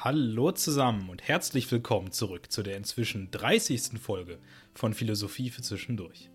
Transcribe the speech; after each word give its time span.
Hallo 0.00 0.52
zusammen 0.52 1.10
und 1.10 1.26
herzlich 1.26 1.70
willkommen 1.72 2.12
zurück 2.12 2.52
zu 2.52 2.62
der 2.62 2.76
inzwischen 2.76 3.32
30. 3.32 3.98
Folge 4.00 4.38
von 4.72 4.94
Philosophie 4.94 5.50
für 5.50 5.62
Zwischendurch. 5.62 6.30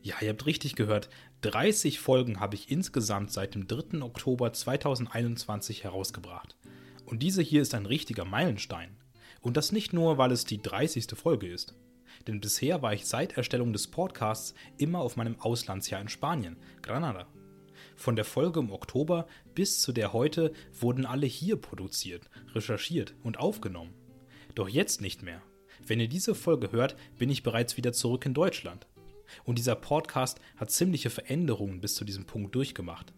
Ja, 0.00 0.14
ihr 0.20 0.28
habt 0.28 0.46
richtig 0.46 0.76
gehört, 0.76 1.08
30 1.40 1.98
Folgen 1.98 2.38
habe 2.38 2.54
ich 2.54 2.70
insgesamt 2.70 3.32
seit 3.32 3.56
dem 3.56 3.66
3. 3.66 4.00
Oktober 4.00 4.52
2021 4.52 5.82
herausgebracht. 5.82 6.56
Und 7.04 7.24
diese 7.24 7.42
hier 7.42 7.62
ist 7.62 7.74
ein 7.74 7.86
richtiger 7.86 8.24
Meilenstein. 8.24 8.96
Und 9.40 9.56
das 9.56 9.72
nicht 9.72 9.92
nur, 9.92 10.16
weil 10.16 10.30
es 10.30 10.44
die 10.44 10.62
30. 10.62 11.06
Folge 11.16 11.48
ist. 11.48 11.74
Denn 12.26 12.40
bisher 12.40 12.82
war 12.82 12.94
ich 12.94 13.06
seit 13.06 13.36
Erstellung 13.36 13.72
des 13.72 13.88
Podcasts 13.88 14.54
immer 14.78 15.00
auf 15.00 15.16
meinem 15.16 15.38
Auslandsjahr 15.40 16.00
in 16.00 16.08
Spanien, 16.08 16.56
Granada. 16.82 17.26
Von 17.96 18.16
der 18.16 18.24
Folge 18.24 18.60
im 18.60 18.72
Oktober 18.72 19.26
bis 19.54 19.80
zu 19.80 19.92
der 19.92 20.12
heute 20.12 20.52
wurden 20.72 21.06
alle 21.06 21.26
hier 21.26 21.56
produziert, 21.56 22.30
recherchiert 22.54 23.14
und 23.22 23.38
aufgenommen. 23.38 23.94
Doch 24.54 24.68
jetzt 24.68 25.00
nicht 25.00 25.22
mehr. 25.22 25.42
Wenn 25.86 26.00
ihr 26.00 26.08
diese 26.08 26.34
Folge 26.34 26.72
hört, 26.72 26.96
bin 27.18 27.30
ich 27.30 27.42
bereits 27.42 27.76
wieder 27.76 27.92
zurück 27.92 28.24
in 28.26 28.34
Deutschland. 28.34 28.86
Und 29.44 29.58
dieser 29.58 29.74
Podcast 29.74 30.40
hat 30.56 30.70
ziemliche 30.70 31.10
Veränderungen 31.10 31.80
bis 31.80 31.94
zu 31.94 32.04
diesem 32.04 32.24
Punkt 32.24 32.54
durchgemacht. 32.54 33.12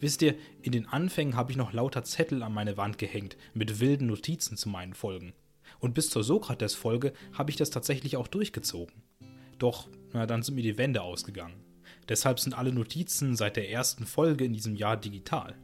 Wisst 0.00 0.22
ihr, 0.22 0.36
in 0.62 0.72
den 0.72 0.86
Anfängen 0.86 1.36
habe 1.36 1.50
ich 1.50 1.56
noch 1.56 1.72
lauter 1.72 2.04
Zettel 2.04 2.42
an 2.42 2.52
meine 2.52 2.76
Wand 2.76 2.98
gehängt 2.98 3.36
mit 3.54 3.80
wilden 3.80 4.06
Notizen 4.06 4.56
zu 4.56 4.68
meinen 4.68 4.94
Folgen. 4.94 5.32
Und 5.82 5.94
bis 5.94 6.10
zur 6.10 6.22
Sokrates-Folge 6.22 7.12
habe 7.32 7.50
ich 7.50 7.56
das 7.56 7.70
tatsächlich 7.70 8.16
auch 8.16 8.28
durchgezogen. 8.28 9.02
Doch, 9.58 9.88
na, 10.12 10.26
dann 10.26 10.44
sind 10.44 10.54
mir 10.54 10.62
die 10.62 10.78
Wände 10.78 11.02
ausgegangen. 11.02 11.60
Deshalb 12.08 12.38
sind 12.38 12.56
alle 12.56 12.72
Notizen 12.72 13.34
seit 13.34 13.56
der 13.56 13.68
ersten 13.68 14.06
Folge 14.06 14.44
in 14.44 14.52
diesem 14.52 14.76
Jahr 14.76 14.96
digital. 14.96 15.56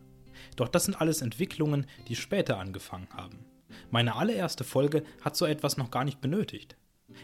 Doch 0.56 0.66
das 0.66 0.86
sind 0.86 1.00
alles 1.00 1.22
Entwicklungen, 1.22 1.86
die 2.08 2.16
später 2.16 2.58
angefangen 2.58 3.06
haben. 3.12 3.44
Meine 3.90 4.16
allererste 4.16 4.64
Folge 4.64 5.04
hat 5.20 5.36
so 5.36 5.46
etwas 5.46 5.76
noch 5.76 5.92
gar 5.92 6.04
nicht 6.04 6.20
benötigt. 6.20 6.76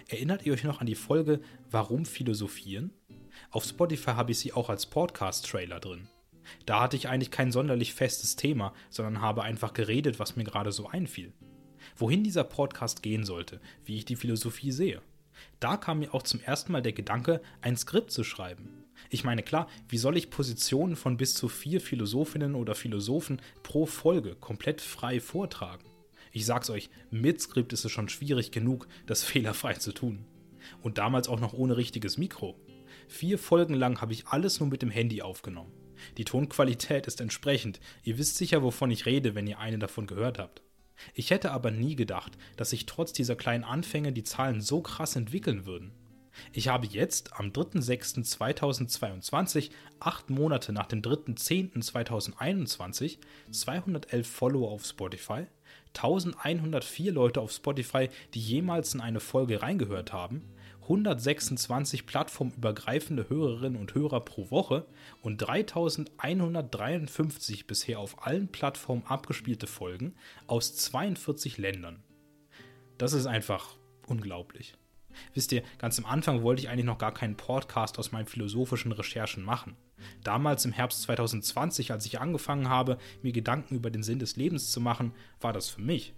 Erinnert 0.08 0.46
ihr 0.46 0.52
euch 0.52 0.62
noch 0.62 0.80
an 0.80 0.86
die 0.86 0.94
Folge 0.94 1.40
Warum 1.70 2.06
philosophieren? 2.06 2.92
Auf 3.50 3.64
Spotify 3.64 4.12
habe 4.12 4.30
ich 4.30 4.38
sie 4.38 4.52
auch 4.52 4.70
als 4.70 4.86
Podcast-Trailer 4.86 5.80
drin. 5.80 6.06
Da 6.64 6.80
hatte 6.80 6.96
ich 6.96 7.08
eigentlich 7.08 7.32
kein 7.32 7.50
sonderlich 7.50 7.92
festes 7.92 8.36
Thema, 8.36 8.72
sondern 8.88 9.20
habe 9.20 9.42
einfach 9.42 9.72
geredet, 9.72 10.20
was 10.20 10.36
mir 10.36 10.44
gerade 10.44 10.70
so 10.70 10.86
einfiel. 10.86 11.32
Wohin 11.96 12.24
dieser 12.24 12.44
Podcast 12.44 13.02
gehen 13.02 13.24
sollte, 13.24 13.60
wie 13.84 13.96
ich 13.96 14.04
die 14.04 14.16
Philosophie 14.16 14.72
sehe. 14.72 15.00
Da 15.60 15.76
kam 15.76 16.00
mir 16.00 16.12
auch 16.14 16.22
zum 16.22 16.40
ersten 16.40 16.72
Mal 16.72 16.82
der 16.82 16.92
Gedanke, 16.92 17.40
ein 17.60 17.76
Skript 17.76 18.10
zu 18.10 18.24
schreiben. 18.24 18.84
Ich 19.10 19.24
meine, 19.24 19.42
klar, 19.42 19.68
wie 19.88 19.98
soll 19.98 20.16
ich 20.16 20.30
Positionen 20.30 20.96
von 20.96 21.16
bis 21.16 21.34
zu 21.34 21.48
vier 21.48 21.80
Philosophinnen 21.80 22.54
oder 22.54 22.74
Philosophen 22.74 23.40
pro 23.62 23.86
Folge 23.86 24.34
komplett 24.34 24.80
frei 24.80 25.20
vortragen? 25.20 25.84
Ich 26.32 26.46
sag's 26.46 26.70
euch, 26.70 26.90
mit 27.10 27.40
Skript 27.40 27.72
ist 27.72 27.84
es 27.84 27.92
schon 27.92 28.08
schwierig 28.08 28.50
genug, 28.50 28.88
das 29.06 29.22
fehlerfrei 29.24 29.74
zu 29.74 29.92
tun. 29.92 30.24
Und 30.82 30.98
damals 30.98 31.28
auch 31.28 31.40
noch 31.40 31.52
ohne 31.52 31.76
richtiges 31.76 32.18
Mikro. 32.18 32.56
Vier 33.06 33.38
Folgen 33.38 33.74
lang 33.74 34.00
habe 34.00 34.12
ich 34.12 34.26
alles 34.28 34.60
nur 34.60 34.68
mit 34.68 34.82
dem 34.82 34.90
Handy 34.90 35.22
aufgenommen. 35.22 35.72
Die 36.16 36.24
Tonqualität 36.24 37.06
ist 37.06 37.20
entsprechend. 37.20 37.80
Ihr 38.02 38.18
wisst 38.18 38.36
sicher, 38.36 38.62
wovon 38.62 38.90
ich 38.90 39.06
rede, 39.06 39.34
wenn 39.34 39.46
ihr 39.46 39.58
eine 39.58 39.78
davon 39.78 40.06
gehört 40.06 40.38
habt. 40.38 40.62
Ich 41.14 41.30
hätte 41.30 41.50
aber 41.50 41.70
nie 41.70 41.96
gedacht, 41.96 42.32
dass 42.56 42.70
sich 42.70 42.86
trotz 42.86 43.12
dieser 43.12 43.36
kleinen 43.36 43.64
Anfänge 43.64 44.12
die 44.12 44.24
Zahlen 44.24 44.60
so 44.60 44.80
krass 44.80 45.16
entwickeln 45.16 45.66
würden. 45.66 45.92
Ich 46.52 46.68
habe 46.68 46.86
jetzt 46.86 47.32
am 47.34 47.50
3.6.2022, 47.50 49.70
acht 50.00 50.30
Monate 50.30 50.72
nach 50.72 50.86
dem 50.86 51.02
3.10.2021, 51.02 53.18
211 53.50 54.26
Follower 54.26 54.70
auf 54.70 54.84
Spotify, 54.84 55.46
1104 55.96 57.12
Leute 57.12 57.40
auf 57.40 57.52
Spotify, 57.52 58.08
die 58.34 58.40
jemals 58.40 58.94
in 58.94 59.00
eine 59.00 59.20
Folge 59.20 59.62
reingehört 59.62 60.12
haben, 60.12 60.42
126 60.84 62.06
plattformübergreifende 62.06 63.28
Hörerinnen 63.28 63.80
und 63.80 63.94
Hörer 63.94 64.20
pro 64.20 64.50
Woche 64.50 64.86
und 65.22 65.38
3153 65.38 67.66
bisher 67.66 67.98
auf 67.98 68.26
allen 68.26 68.48
Plattformen 68.48 69.04
abgespielte 69.06 69.66
Folgen 69.66 70.14
aus 70.46 70.76
42 70.76 71.58
Ländern. 71.58 72.02
Das 72.98 73.12
ist 73.12 73.26
einfach 73.26 73.76
unglaublich. 74.06 74.74
Wisst 75.32 75.52
ihr, 75.52 75.62
ganz 75.78 75.98
am 75.98 76.06
Anfang 76.06 76.42
wollte 76.42 76.62
ich 76.62 76.68
eigentlich 76.68 76.84
noch 76.84 76.98
gar 76.98 77.14
keinen 77.14 77.36
Podcast 77.36 77.98
aus 77.98 78.12
meinen 78.12 78.26
philosophischen 78.26 78.92
Recherchen 78.92 79.42
machen. 79.42 79.76
Damals 80.22 80.64
im 80.64 80.72
Herbst 80.72 81.02
2020, 81.02 81.92
als 81.92 82.04
ich 82.04 82.20
angefangen 82.20 82.68
habe, 82.68 82.98
mir 83.22 83.32
Gedanken 83.32 83.76
über 83.76 83.90
den 83.90 84.02
Sinn 84.02 84.18
des 84.18 84.36
Lebens 84.36 84.70
zu 84.70 84.80
machen, 84.80 85.12
war 85.40 85.52
das 85.52 85.68
für 85.68 85.80
mich. 85.80 86.14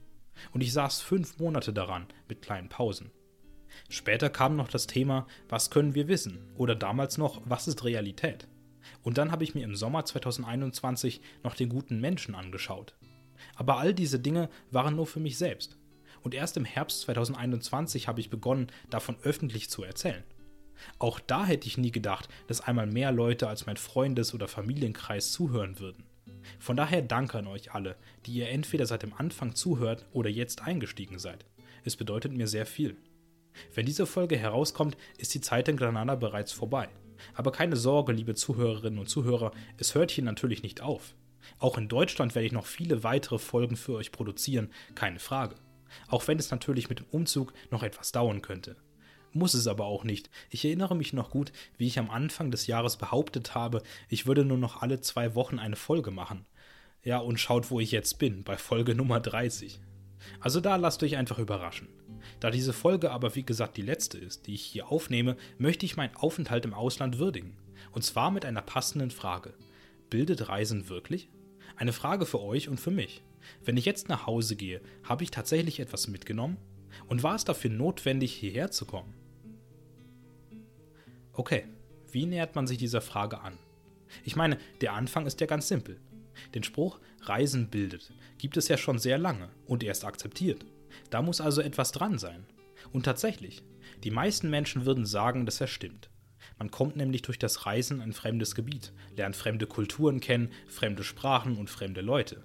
Und 0.52 0.60
ich 0.60 0.72
saß 0.72 1.00
fünf 1.00 1.38
Monate 1.38 1.72
daran, 1.72 2.06
mit 2.28 2.42
kleinen 2.42 2.68
Pausen. 2.68 3.10
Später 3.88 4.30
kam 4.30 4.56
noch 4.56 4.68
das 4.68 4.86
Thema, 4.86 5.26
was 5.48 5.70
können 5.70 5.94
wir 5.94 6.08
wissen? 6.08 6.38
Oder 6.56 6.74
damals 6.74 7.18
noch, 7.18 7.42
was 7.44 7.68
ist 7.68 7.84
Realität? 7.84 8.48
Und 9.02 9.18
dann 9.18 9.32
habe 9.32 9.44
ich 9.44 9.54
mir 9.54 9.64
im 9.64 9.76
Sommer 9.76 10.04
2021 10.04 11.20
noch 11.42 11.54
den 11.54 11.68
guten 11.68 12.00
Menschen 12.00 12.34
angeschaut. 12.34 12.94
Aber 13.54 13.78
all 13.78 13.94
diese 13.94 14.18
Dinge 14.18 14.48
waren 14.70 14.96
nur 14.96 15.06
für 15.06 15.20
mich 15.20 15.38
selbst. 15.38 15.76
Und 16.22 16.34
erst 16.34 16.56
im 16.56 16.64
Herbst 16.64 17.02
2021 17.02 18.08
habe 18.08 18.20
ich 18.20 18.30
begonnen, 18.30 18.68
davon 18.90 19.16
öffentlich 19.22 19.70
zu 19.70 19.84
erzählen. 19.84 20.24
Auch 20.98 21.20
da 21.20 21.46
hätte 21.46 21.66
ich 21.66 21.78
nie 21.78 21.90
gedacht, 21.90 22.28
dass 22.48 22.60
einmal 22.60 22.86
mehr 22.86 23.12
Leute 23.12 23.48
als 23.48 23.66
mein 23.66 23.76
Freundes- 23.76 24.34
oder 24.34 24.48
Familienkreis 24.48 25.32
zuhören 25.32 25.78
würden. 25.78 26.04
Von 26.58 26.76
daher 26.76 27.02
danke 27.02 27.38
an 27.38 27.46
euch 27.46 27.72
alle, 27.72 27.96
die 28.24 28.32
ihr 28.34 28.48
entweder 28.48 28.86
seit 28.86 29.02
dem 29.02 29.14
Anfang 29.14 29.54
zuhört 29.54 30.04
oder 30.12 30.30
jetzt 30.30 30.62
eingestiegen 30.62 31.18
seid. 31.18 31.44
Es 31.84 31.96
bedeutet 31.96 32.32
mir 32.32 32.46
sehr 32.46 32.66
viel. 32.66 32.96
Wenn 33.74 33.86
diese 33.86 34.06
Folge 34.06 34.36
herauskommt, 34.36 34.96
ist 35.18 35.34
die 35.34 35.40
Zeit 35.40 35.68
in 35.68 35.76
Granada 35.76 36.14
bereits 36.14 36.52
vorbei. 36.52 36.88
Aber 37.34 37.52
keine 37.52 37.76
Sorge, 37.76 38.12
liebe 38.12 38.34
Zuhörerinnen 38.34 38.98
und 38.98 39.08
Zuhörer, 39.08 39.52
es 39.78 39.94
hört 39.94 40.10
hier 40.10 40.24
natürlich 40.24 40.62
nicht 40.62 40.80
auf. 40.80 41.14
Auch 41.58 41.78
in 41.78 41.88
Deutschland 41.88 42.34
werde 42.34 42.46
ich 42.46 42.52
noch 42.52 42.66
viele 42.66 43.04
weitere 43.04 43.38
Folgen 43.38 43.76
für 43.76 43.94
euch 43.94 44.12
produzieren, 44.12 44.70
keine 44.94 45.18
Frage. 45.18 45.56
Auch 46.08 46.26
wenn 46.28 46.38
es 46.38 46.50
natürlich 46.50 46.88
mit 46.88 47.00
dem 47.00 47.06
Umzug 47.10 47.52
noch 47.70 47.82
etwas 47.82 48.12
dauern 48.12 48.42
könnte. 48.42 48.76
Muss 49.32 49.54
es 49.54 49.66
aber 49.66 49.84
auch 49.84 50.04
nicht. 50.04 50.30
Ich 50.50 50.64
erinnere 50.64 50.96
mich 50.96 51.12
noch 51.12 51.30
gut, 51.30 51.52
wie 51.76 51.86
ich 51.86 51.98
am 51.98 52.10
Anfang 52.10 52.50
des 52.50 52.66
Jahres 52.66 52.96
behauptet 52.96 53.54
habe, 53.54 53.82
ich 54.08 54.26
würde 54.26 54.44
nur 54.44 54.58
noch 54.58 54.82
alle 54.82 55.00
zwei 55.00 55.34
Wochen 55.34 55.58
eine 55.58 55.76
Folge 55.76 56.10
machen. 56.10 56.46
Ja, 57.02 57.18
und 57.18 57.38
schaut, 57.38 57.70
wo 57.70 57.78
ich 57.78 57.92
jetzt 57.92 58.18
bin, 58.18 58.42
bei 58.42 58.56
Folge 58.56 58.94
Nummer 58.94 59.20
30. 59.20 59.80
Also 60.40 60.60
da 60.60 60.76
lasst 60.76 61.02
euch 61.02 61.16
einfach 61.16 61.38
überraschen. 61.38 61.88
Da 62.40 62.50
diese 62.50 62.72
Folge 62.72 63.10
aber 63.10 63.34
wie 63.34 63.42
gesagt 63.42 63.76
die 63.76 63.82
letzte 63.82 64.18
ist, 64.18 64.46
die 64.46 64.54
ich 64.54 64.62
hier 64.62 64.90
aufnehme, 64.90 65.36
möchte 65.58 65.86
ich 65.86 65.96
meinen 65.96 66.16
Aufenthalt 66.16 66.64
im 66.64 66.74
Ausland 66.74 67.18
würdigen. 67.18 67.56
Und 67.92 68.02
zwar 68.02 68.30
mit 68.30 68.44
einer 68.44 68.62
passenden 68.62 69.10
Frage. 69.10 69.54
Bildet 70.10 70.48
Reisen 70.48 70.88
wirklich? 70.88 71.28
Eine 71.76 71.92
Frage 71.92 72.26
für 72.26 72.40
euch 72.40 72.68
und 72.68 72.78
für 72.78 72.90
mich. 72.90 73.22
Wenn 73.64 73.76
ich 73.76 73.84
jetzt 73.84 74.08
nach 74.08 74.26
Hause 74.26 74.56
gehe, 74.56 74.80
habe 75.04 75.24
ich 75.24 75.30
tatsächlich 75.30 75.80
etwas 75.80 76.08
mitgenommen? 76.08 76.56
Und 77.08 77.22
war 77.22 77.34
es 77.34 77.44
dafür 77.44 77.70
notwendig, 77.70 78.32
hierher 78.32 78.70
zu 78.70 78.86
kommen? 78.86 79.14
Okay, 81.32 81.64
wie 82.10 82.26
nähert 82.26 82.54
man 82.54 82.66
sich 82.66 82.78
dieser 82.78 83.02
Frage 83.02 83.40
an? 83.40 83.58
Ich 84.24 84.36
meine, 84.36 84.58
der 84.80 84.94
Anfang 84.94 85.26
ist 85.26 85.40
ja 85.40 85.46
ganz 85.46 85.68
simpel. 85.68 86.00
Den 86.54 86.62
Spruch 86.62 86.98
Reisen 87.22 87.68
bildet 87.68 88.12
gibt 88.38 88.56
es 88.56 88.68
ja 88.68 88.76
schon 88.76 88.98
sehr 88.98 89.18
lange 89.18 89.48
und 89.66 89.82
er 89.82 89.92
ist 89.92 90.04
akzeptiert. 90.04 90.64
Da 91.10 91.22
muss 91.22 91.40
also 91.40 91.60
etwas 91.60 91.92
dran 91.92 92.18
sein. 92.18 92.44
Und 92.92 93.04
tatsächlich, 93.04 93.62
die 94.04 94.10
meisten 94.10 94.50
Menschen 94.50 94.86
würden 94.86 95.06
sagen, 95.06 95.46
dass 95.46 95.60
er 95.60 95.66
stimmt. 95.66 96.10
Man 96.58 96.70
kommt 96.70 96.96
nämlich 96.96 97.22
durch 97.22 97.38
das 97.38 97.66
Reisen 97.66 97.98
in 97.98 98.02
ein 98.02 98.12
fremdes 98.12 98.54
Gebiet, 98.54 98.92
lernt 99.16 99.36
fremde 99.36 99.66
Kulturen 99.66 100.20
kennen, 100.20 100.50
fremde 100.68 101.04
Sprachen 101.04 101.56
und 101.56 101.70
fremde 101.70 102.00
Leute. 102.00 102.44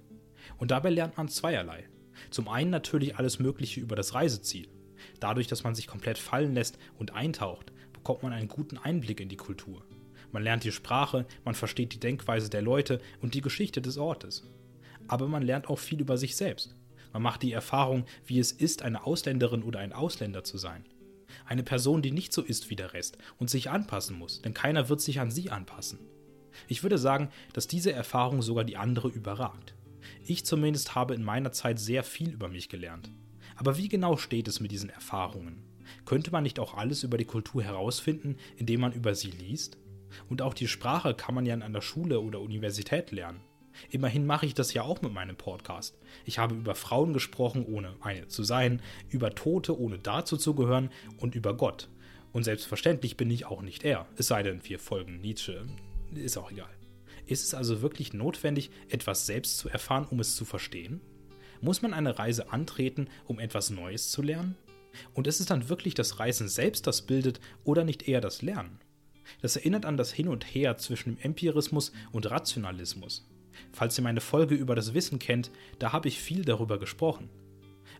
Und 0.58 0.70
dabei 0.70 0.90
lernt 0.90 1.16
man 1.16 1.28
zweierlei. 1.28 1.88
Zum 2.30 2.48
einen 2.48 2.70
natürlich 2.70 3.16
alles 3.16 3.38
Mögliche 3.38 3.80
über 3.80 3.96
das 3.96 4.14
Reiseziel. 4.14 4.68
Dadurch, 5.20 5.46
dass 5.46 5.64
man 5.64 5.74
sich 5.74 5.86
komplett 5.86 6.18
fallen 6.18 6.54
lässt 6.54 6.78
und 6.98 7.14
eintaucht, 7.14 7.72
bekommt 7.92 8.22
man 8.22 8.32
einen 8.32 8.48
guten 8.48 8.78
Einblick 8.78 9.20
in 9.20 9.28
die 9.28 9.36
Kultur. 9.36 9.84
Man 10.30 10.42
lernt 10.42 10.64
die 10.64 10.72
Sprache, 10.72 11.26
man 11.44 11.54
versteht 11.54 11.92
die 11.92 12.00
Denkweise 12.00 12.48
der 12.48 12.62
Leute 12.62 13.00
und 13.20 13.34
die 13.34 13.42
Geschichte 13.42 13.82
des 13.82 13.98
Ortes. 13.98 14.44
Aber 15.08 15.28
man 15.28 15.42
lernt 15.42 15.68
auch 15.68 15.78
viel 15.78 16.00
über 16.00 16.16
sich 16.16 16.36
selbst. 16.36 16.74
Man 17.12 17.22
macht 17.22 17.42
die 17.42 17.52
Erfahrung, 17.52 18.04
wie 18.26 18.38
es 18.38 18.52
ist, 18.52 18.82
eine 18.82 19.06
Ausländerin 19.06 19.62
oder 19.62 19.80
ein 19.80 19.92
Ausländer 19.92 20.44
zu 20.44 20.58
sein. 20.58 20.84
Eine 21.46 21.62
Person, 21.62 22.02
die 22.02 22.12
nicht 22.12 22.32
so 22.32 22.42
ist 22.42 22.70
wie 22.70 22.76
der 22.76 22.92
Rest 22.92 23.18
und 23.38 23.50
sich 23.50 23.70
anpassen 23.70 24.18
muss, 24.18 24.42
denn 24.42 24.54
keiner 24.54 24.88
wird 24.88 25.00
sich 25.00 25.20
an 25.20 25.30
sie 25.30 25.50
anpassen. 25.50 25.98
Ich 26.68 26.82
würde 26.82 26.98
sagen, 26.98 27.30
dass 27.52 27.66
diese 27.66 27.92
Erfahrung 27.92 28.42
sogar 28.42 28.64
die 28.64 28.76
andere 28.76 29.08
überragt. 29.08 29.74
Ich 30.24 30.44
zumindest 30.44 30.94
habe 30.94 31.14
in 31.14 31.22
meiner 31.22 31.52
Zeit 31.52 31.78
sehr 31.78 32.02
viel 32.04 32.30
über 32.30 32.48
mich 32.48 32.68
gelernt. 32.68 33.10
Aber 33.56 33.76
wie 33.76 33.88
genau 33.88 34.16
steht 34.16 34.48
es 34.48 34.60
mit 34.60 34.70
diesen 34.70 34.90
Erfahrungen? 34.90 35.62
Könnte 36.04 36.30
man 36.30 36.42
nicht 36.42 36.58
auch 36.58 36.74
alles 36.74 37.02
über 37.02 37.18
die 37.18 37.24
Kultur 37.24 37.62
herausfinden, 37.62 38.36
indem 38.56 38.80
man 38.80 38.92
über 38.92 39.14
sie 39.14 39.30
liest? 39.30 39.78
Und 40.28 40.42
auch 40.42 40.54
die 40.54 40.68
Sprache 40.68 41.14
kann 41.14 41.34
man 41.34 41.46
ja 41.46 41.54
in 41.54 41.62
einer 41.62 41.82
Schule 41.82 42.20
oder 42.20 42.40
Universität 42.40 43.10
lernen. 43.10 43.40
Immerhin 43.90 44.26
mache 44.26 44.46
ich 44.46 44.54
das 44.54 44.74
ja 44.74 44.82
auch 44.82 45.02
mit 45.02 45.12
meinem 45.12 45.36
Podcast. 45.36 45.98
Ich 46.24 46.38
habe 46.38 46.54
über 46.54 46.74
Frauen 46.74 47.12
gesprochen, 47.12 47.64
ohne 47.64 47.94
eine 48.00 48.28
zu 48.28 48.42
sein, 48.42 48.80
über 49.10 49.34
Tote, 49.34 49.78
ohne 49.78 49.98
dazu 49.98 50.36
zu 50.36 50.54
gehören 50.54 50.90
und 51.18 51.34
über 51.34 51.56
Gott. 51.56 51.88
Und 52.32 52.44
selbstverständlich 52.44 53.16
bin 53.16 53.30
ich 53.30 53.46
auch 53.46 53.62
nicht 53.62 53.84
er, 53.84 54.06
es 54.16 54.28
sei 54.28 54.42
denn, 54.42 54.60
wir 54.64 54.78
folgen 54.78 55.20
Nietzsche. 55.20 55.66
Ist 56.14 56.38
auch 56.38 56.50
egal. 56.50 56.70
Ist 57.26 57.44
es 57.44 57.54
also 57.54 57.82
wirklich 57.82 58.12
notwendig, 58.12 58.70
etwas 58.88 59.26
selbst 59.26 59.58
zu 59.58 59.68
erfahren, 59.68 60.06
um 60.10 60.20
es 60.20 60.34
zu 60.34 60.44
verstehen? 60.44 61.00
Muss 61.60 61.82
man 61.82 61.94
eine 61.94 62.18
Reise 62.18 62.52
antreten, 62.52 63.08
um 63.26 63.38
etwas 63.38 63.70
Neues 63.70 64.10
zu 64.10 64.22
lernen? 64.22 64.56
Und 65.14 65.26
ist 65.26 65.40
es 65.40 65.46
dann 65.46 65.68
wirklich 65.68 65.94
das 65.94 66.18
Reisen 66.18 66.48
selbst, 66.48 66.86
das 66.86 67.02
bildet, 67.02 67.40
oder 67.64 67.84
nicht 67.84 68.08
eher 68.08 68.20
das 68.20 68.42
Lernen? 68.42 68.80
Das 69.40 69.56
erinnert 69.56 69.86
an 69.86 69.96
das 69.96 70.12
Hin 70.12 70.28
und 70.28 70.44
Her 70.44 70.76
zwischen 70.76 71.16
dem 71.16 71.22
Empirismus 71.22 71.92
und 72.10 72.30
Rationalismus. 72.30 73.26
Falls 73.72 73.98
ihr 73.98 74.04
meine 74.04 74.20
Folge 74.20 74.54
über 74.54 74.74
das 74.74 74.94
Wissen 74.94 75.18
kennt, 75.18 75.50
da 75.78 75.92
habe 75.92 76.08
ich 76.08 76.20
viel 76.20 76.44
darüber 76.44 76.78
gesprochen. 76.78 77.28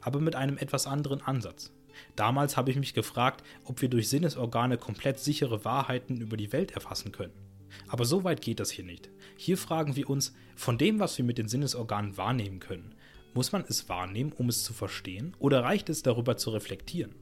Aber 0.01 0.21
mit 0.21 0.35
einem 0.35 0.59
etwas 0.59 0.87
anderen 0.87 1.23
Ansatz. 1.23 1.73
Damals 2.17 2.57
habe 2.57 2.71
ich 2.71 2.77
mich 2.77 2.95
gefragt, 2.95 3.45
ob 3.65 3.83
wir 3.83 3.89
durch 3.89 4.09
Sinnesorgane 4.09 4.79
komplett 4.79 5.19
sichere 5.19 5.65
Wahrheiten 5.65 6.21
über 6.21 6.37
die 6.37 6.53
Welt 6.53 6.73
erfassen 6.73 7.13
können. 7.13 7.35
Aber 7.89 8.05
so 8.05 8.25
weit 8.25 8.41
geht 8.41 8.61
das 8.61 8.71
hier 8.71 8.85
nicht. 8.85 9.11
Hier 9.37 9.57
fragen 9.57 9.97
wir 9.97 10.09
uns, 10.11 10.35
von 10.57 10.79
dem, 10.79 11.01
was 11.01 11.17
wir 11.19 11.25
mit 11.25 11.39
den 11.39 11.49
Sinnesorganen 11.49 12.17
wahrnehmen 12.17 12.61
können, 12.61 12.95
muss 13.35 13.53
man 13.53 13.65
es 13.67 13.89
wahrnehmen, 13.89 14.33
um 14.33 14.49
es 14.49 14.63
zu 14.63 14.73
verstehen, 14.73 15.35
oder 15.39 15.63
reicht 15.63 15.89
es 15.89 16.03
darüber 16.03 16.37
zu 16.37 16.51
reflektieren? 16.51 17.15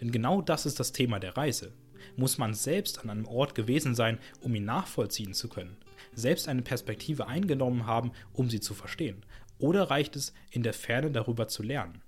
Denn 0.00 0.10
genau 0.10 0.42
das 0.42 0.66
ist 0.66 0.80
das 0.80 0.92
Thema 0.92 1.18
der 1.18 1.36
Reise. 1.36 1.72
Muss 2.16 2.38
man 2.38 2.54
selbst 2.54 3.00
an 3.00 3.10
einem 3.10 3.26
Ort 3.26 3.54
gewesen 3.54 3.94
sein, 3.94 4.18
um 4.40 4.54
ihn 4.54 4.64
nachvollziehen 4.64 5.34
zu 5.34 5.48
können? 5.48 5.76
Selbst 6.16 6.48
eine 6.48 6.62
Perspektive 6.62 7.28
eingenommen 7.28 7.86
haben, 7.86 8.10
um 8.32 8.48
sie 8.48 8.60
zu 8.60 8.72
verstehen? 8.72 9.24
Oder 9.58 9.90
reicht 9.90 10.16
es, 10.16 10.32
in 10.50 10.62
der 10.62 10.72
Ferne 10.72 11.10
darüber 11.10 11.46
zu 11.46 11.62
lernen? 11.62 12.02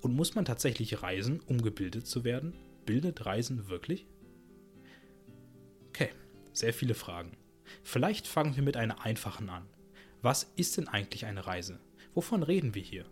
Und 0.00 0.16
muss 0.16 0.34
man 0.34 0.46
tatsächlich 0.46 1.02
reisen, 1.02 1.40
um 1.40 1.60
gebildet 1.60 2.06
zu 2.06 2.24
werden? 2.24 2.54
Bildet 2.86 3.26
Reisen 3.26 3.68
wirklich? 3.68 4.06
Okay, 5.88 6.08
sehr 6.54 6.72
viele 6.72 6.94
Fragen. 6.94 7.36
Vielleicht 7.82 8.26
fangen 8.26 8.56
wir 8.56 8.62
mit 8.62 8.78
einer 8.78 9.04
einfachen 9.04 9.50
an. 9.50 9.66
Was 10.22 10.44
ist 10.56 10.78
denn 10.78 10.88
eigentlich 10.88 11.26
eine 11.26 11.46
Reise? 11.46 11.80
Wovon 12.14 12.42
reden 12.42 12.74
wir 12.74 12.82
hier? 12.82 13.04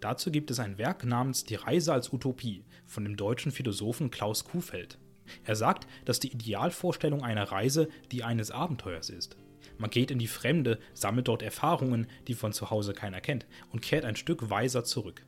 Dazu 0.00 0.30
gibt 0.30 0.50
es 0.50 0.60
ein 0.60 0.76
Werk 0.76 1.04
namens 1.04 1.44
Die 1.44 1.54
Reise 1.54 1.94
als 1.94 2.12
Utopie 2.12 2.64
von 2.84 3.04
dem 3.04 3.16
deutschen 3.16 3.52
Philosophen 3.52 4.10
Klaus 4.10 4.44
Kuhfeld. 4.44 4.98
Er 5.44 5.56
sagt, 5.56 5.86
dass 6.04 6.20
die 6.20 6.32
Idealvorstellung 6.32 7.22
einer 7.22 7.44
Reise 7.44 7.88
die 8.12 8.22
eines 8.22 8.50
Abenteuers 8.50 9.08
ist. 9.08 9.38
Man 9.78 9.90
geht 9.90 10.10
in 10.10 10.18
die 10.18 10.26
Fremde, 10.26 10.78
sammelt 10.92 11.28
dort 11.28 11.42
Erfahrungen, 11.42 12.08
die 12.26 12.34
von 12.34 12.52
zu 12.52 12.70
Hause 12.70 12.92
keiner 12.92 13.20
kennt, 13.20 13.46
und 13.70 13.80
kehrt 13.80 14.04
ein 14.04 14.16
Stück 14.16 14.50
weiser 14.50 14.84
zurück. 14.84 15.24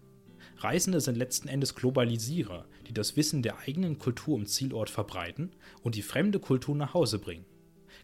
Reisende 0.59 1.01
sind 1.01 1.17
letzten 1.17 1.49
Endes 1.49 1.75
Globalisierer, 1.75 2.67
die 2.87 2.93
das 2.93 3.17
Wissen 3.17 3.43
der 3.43 3.61
eigenen 3.61 3.99
Kultur 3.99 4.37
im 4.37 4.47
Zielort 4.47 4.91
verbreiten 4.91 5.53
und 5.83 5.95
die 5.95 6.03
fremde 6.03 6.39
Kultur 6.39 6.77
nach 6.77 6.93
Hause 6.93 7.19
bringen. 7.19 7.47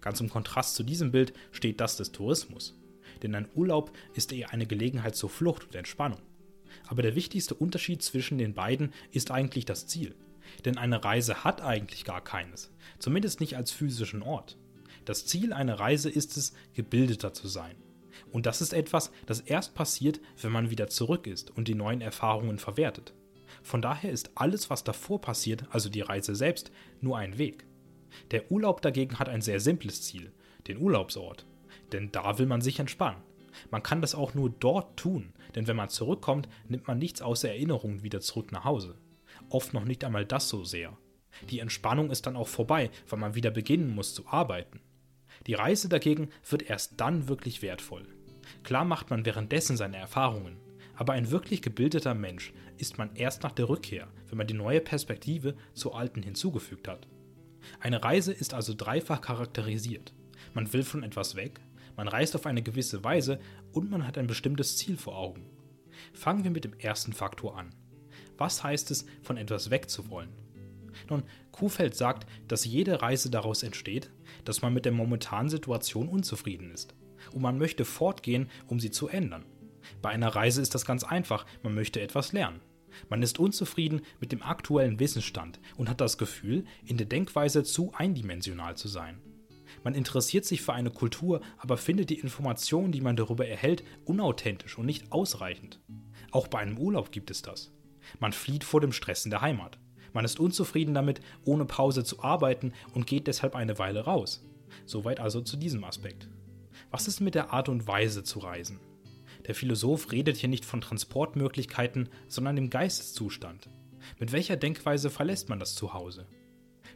Ganz 0.00 0.20
im 0.20 0.30
Kontrast 0.30 0.74
zu 0.74 0.82
diesem 0.82 1.10
Bild 1.10 1.32
steht 1.52 1.80
das 1.80 1.96
des 1.96 2.12
Tourismus. 2.12 2.78
Denn 3.22 3.34
ein 3.34 3.48
Urlaub 3.54 3.92
ist 4.14 4.32
eher 4.32 4.52
eine 4.52 4.66
Gelegenheit 4.66 5.16
zur 5.16 5.30
Flucht 5.30 5.64
und 5.64 5.74
Entspannung. 5.74 6.20
Aber 6.86 7.02
der 7.02 7.14
wichtigste 7.14 7.54
Unterschied 7.54 8.02
zwischen 8.02 8.38
den 8.38 8.54
beiden 8.54 8.92
ist 9.10 9.30
eigentlich 9.30 9.64
das 9.64 9.86
Ziel. 9.86 10.14
Denn 10.64 10.78
eine 10.78 11.04
Reise 11.04 11.44
hat 11.44 11.60
eigentlich 11.60 12.04
gar 12.04 12.22
keines, 12.22 12.70
zumindest 12.98 13.40
nicht 13.40 13.56
als 13.56 13.72
physischen 13.72 14.22
Ort. 14.22 14.56
Das 15.06 15.24
Ziel 15.24 15.52
einer 15.52 15.78
Reise 15.78 16.10
ist 16.10 16.36
es, 16.36 16.52
gebildeter 16.74 17.32
zu 17.32 17.46
sein. 17.48 17.76
Und 18.32 18.44
das 18.44 18.60
ist 18.60 18.72
etwas, 18.72 19.12
das 19.24 19.40
erst 19.40 19.74
passiert, 19.74 20.20
wenn 20.42 20.50
man 20.50 20.70
wieder 20.70 20.88
zurück 20.88 21.26
ist 21.26 21.56
und 21.56 21.68
die 21.68 21.76
neuen 21.76 22.00
Erfahrungen 22.00 22.58
verwertet. 22.58 23.14
Von 23.62 23.80
daher 23.80 24.10
ist 24.10 24.32
alles, 24.34 24.68
was 24.68 24.82
davor 24.82 25.20
passiert, 25.20 25.64
also 25.70 25.88
die 25.88 26.00
Reise 26.00 26.34
selbst, 26.34 26.72
nur 27.00 27.16
ein 27.16 27.38
Weg. 27.38 27.64
Der 28.32 28.50
Urlaub 28.50 28.82
dagegen 28.82 29.18
hat 29.18 29.28
ein 29.28 29.42
sehr 29.42 29.60
simples 29.60 30.02
Ziel, 30.02 30.32
den 30.66 30.78
Urlaubsort. 30.78 31.46
Denn 31.92 32.10
da 32.10 32.38
will 32.38 32.46
man 32.46 32.60
sich 32.60 32.80
entspannen. 32.80 33.22
Man 33.70 33.84
kann 33.84 34.00
das 34.00 34.16
auch 34.16 34.34
nur 34.34 34.50
dort 34.50 34.98
tun, 34.98 35.32
denn 35.54 35.68
wenn 35.68 35.76
man 35.76 35.88
zurückkommt, 35.88 36.48
nimmt 36.68 36.88
man 36.88 36.98
nichts 36.98 37.22
außer 37.22 37.48
Erinnerungen 37.48 38.02
wieder 38.02 38.20
zurück 38.20 38.50
nach 38.50 38.64
Hause. 38.64 38.96
Oft 39.50 39.72
noch 39.72 39.84
nicht 39.84 40.04
einmal 40.04 40.26
das 40.26 40.48
so 40.48 40.64
sehr. 40.64 40.98
Die 41.48 41.60
Entspannung 41.60 42.10
ist 42.10 42.26
dann 42.26 42.36
auch 42.36 42.48
vorbei, 42.48 42.90
weil 43.08 43.20
man 43.20 43.34
wieder 43.36 43.50
beginnen 43.50 43.94
muss 43.94 44.14
zu 44.14 44.26
arbeiten. 44.26 44.80
Die 45.46 45.54
Reise 45.54 45.88
dagegen 45.88 46.30
wird 46.48 46.68
erst 46.68 47.00
dann 47.00 47.28
wirklich 47.28 47.62
wertvoll. 47.62 48.06
Klar 48.64 48.84
macht 48.84 49.10
man 49.10 49.24
währenddessen 49.24 49.76
seine 49.76 49.96
Erfahrungen, 49.96 50.56
aber 50.94 51.12
ein 51.12 51.30
wirklich 51.30 51.62
gebildeter 51.62 52.14
Mensch 52.14 52.52
ist 52.78 52.98
man 52.98 53.14
erst 53.14 53.42
nach 53.42 53.52
der 53.52 53.68
Rückkehr, 53.68 54.08
wenn 54.28 54.38
man 54.38 54.46
die 54.46 54.54
neue 54.54 54.80
Perspektive 54.80 55.56
zur 55.74 55.96
alten 55.96 56.22
hinzugefügt 56.22 56.88
hat. 56.88 57.06
Eine 57.80 58.02
Reise 58.02 58.32
ist 58.32 58.54
also 58.54 58.74
dreifach 58.74 59.20
charakterisiert. 59.20 60.14
Man 60.54 60.72
will 60.72 60.82
von 60.82 61.02
etwas 61.02 61.36
weg, 61.36 61.60
man 61.96 62.08
reist 62.08 62.34
auf 62.34 62.46
eine 62.46 62.62
gewisse 62.62 63.02
Weise 63.04 63.40
und 63.72 63.90
man 63.90 64.06
hat 64.06 64.18
ein 64.18 64.26
bestimmtes 64.26 64.76
Ziel 64.76 64.96
vor 64.96 65.16
Augen. 65.16 65.46
Fangen 66.12 66.44
wir 66.44 66.50
mit 66.50 66.64
dem 66.64 66.74
ersten 66.74 67.12
Faktor 67.12 67.56
an. 67.56 67.74
Was 68.36 68.62
heißt 68.62 68.90
es, 68.90 69.06
von 69.22 69.36
etwas 69.36 69.70
wegzuwollen? 69.70 70.45
Nun, 71.08 71.22
Kuhfeld 71.52 71.94
sagt, 71.94 72.26
dass 72.48 72.64
jede 72.64 73.02
Reise 73.02 73.30
daraus 73.30 73.62
entsteht, 73.62 74.10
dass 74.44 74.62
man 74.62 74.74
mit 74.74 74.84
der 74.84 74.92
momentanen 74.92 75.48
Situation 75.48 76.08
unzufrieden 76.08 76.70
ist. 76.70 76.94
Und 77.32 77.42
man 77.42 77.58
möchte 77.58 77.84
fortgehen, 77.84 78.50
um 78.66 78.80
sie 78.80 78.90
zu 78.90 79.08
ändern. 79.08 79.44
Bei 80.02 80.10
einer 80.10 80.28
Reise 80.28 80.62
ist 80.62 80.74
das 80.74 80.84
ganz 80.84 81.04
einfach, 81.04 81.46
man 81.62 81.74
möchte 81.74 82.00
etwas 82.00 82.32
lernen. 82.32 82.60
Man 83.08 83.22
ist 83.22 83.38
unzufrieden 83.38 84.02
mit 84.20 84.32
dem 84.32 84.42
aktuellen 84.42 84.98
Wissensstand 84.98 85.60
und 85.76 85.88
hat 85.88 86.00
das 86.00 86.18
Gefühl, 86.18 86.64
in 86.84 86.96
der 86.96 87.06
Denkweise 87.06 87.62
zu 87.62 87.92
eindimensional 87.94 88.76
zu 88.76 88.88
sein. 88.88 89.20
Man 89.84 89.94
interessiert 89.94 90.44
sich 90.44 90.62
für 90.62 90.72
eine 90.72 90.90
Kultur, 90.90 91.40
aber 91.58 91.76
findet 91.76 92.10
die 92.10 92.18
Informationen, 92.18 92.92
die 92.92 93.00
man 93.00 93.16
darüber 93.16 93.46
erhält, 93.46 93.84
unauthentisch 94.04 94.78
und 94.78 94.86
nicht 94.86 95.12
ausreichend. 95.12 95.80
Auch 96.30 96.48
bei 96.48 96.58
einem 96.58 96.78
Urlaub 96.78 97.12
gibt 97.12 97.30
es 97.30 97.42
das. 97.42 97.72
Man 98.18 98.32
flieht 98.32 98.64
vor 98.64 98.80
dem 98.80 98.92
Stress 98.92 99.24
in 99.24 99.30
der 99.30 99.42
Heimat. 99.42 99.78
Man 100.16 100.24
ist 100.24 100.40
unzufrieden 100.40 100.94
damit, 100.94 101.20
ohne 101.44 101.66
Pause 101.66 102.02
zu 102.02 102.22
arbeiten 102.22 102.72
und 102.94 103.06
geht 103.06 103.26
deshalb 103.26 103.54
eine 103.54 103.78
Weile 103.78 104.06
raus. 104.06 104.42
Soweit 104.86 105.20
also 105.20 105.42
zu 105.42 105.58
diesem 105.58 105.84
Aspekt. 105.84 106.30
Was 106.90 107.06
ist 107.06 107.20
mit 107.20 107.34
der 107.34 107.52
Art 107.52 107.68
und 107.68 107.86
Weise 107.86 108.24
zu 108.24 108.38
reisen? 108.38 108.80
Der 109.46 109.54
Philosoph 109.54 110.10
redet 110.12 110.38
hier 110.38 110.48
nicht 110.48 110.64
von 110.64 110.80
Transportmöglichkeiten, 110.80 112.08
sondern 112.28 112.56
dem 112.56 112.70
Geisteszustand. 112.70 113.68
Mit 114.18 114.32
welcher 114.32 114.56
Denkweise 114.56 115.10
verlässt 115.10 115.50
man 115.50 115.58
das 115.58 115.74
Zuhause? 115.74 116.26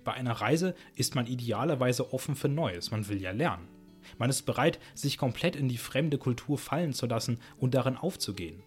Bei 0.03 0.15
einer 0.15 0.33
Reise 0.33 0.75
ist 0.95 1.15
man 1.15 1.27
idealerweise 1.27 2.15
offen 2.15 2.37
für 2.37 2.49
Neues, 2.49 2.91
man 2.91 3.07
will 3.11 3.21
ja 3.21 3.33
lernen. 3.33 3.69
Man 4.17 4.31
ist 4.31 4.47
bereit, 4.47 4.81
sich 4.95 5.19
komplett 5.19 5.57
in 5.57 5.69
die 5.69 5.77
fremde 5.77 6.17
Kultur 6.17 6.57
fallen 6.57 6.95
zu 6.95 7.05
lassen 7.05 7.39
und 7.59 7.75
darin 7.75 7.99
aufzugehen. 7.99 8.62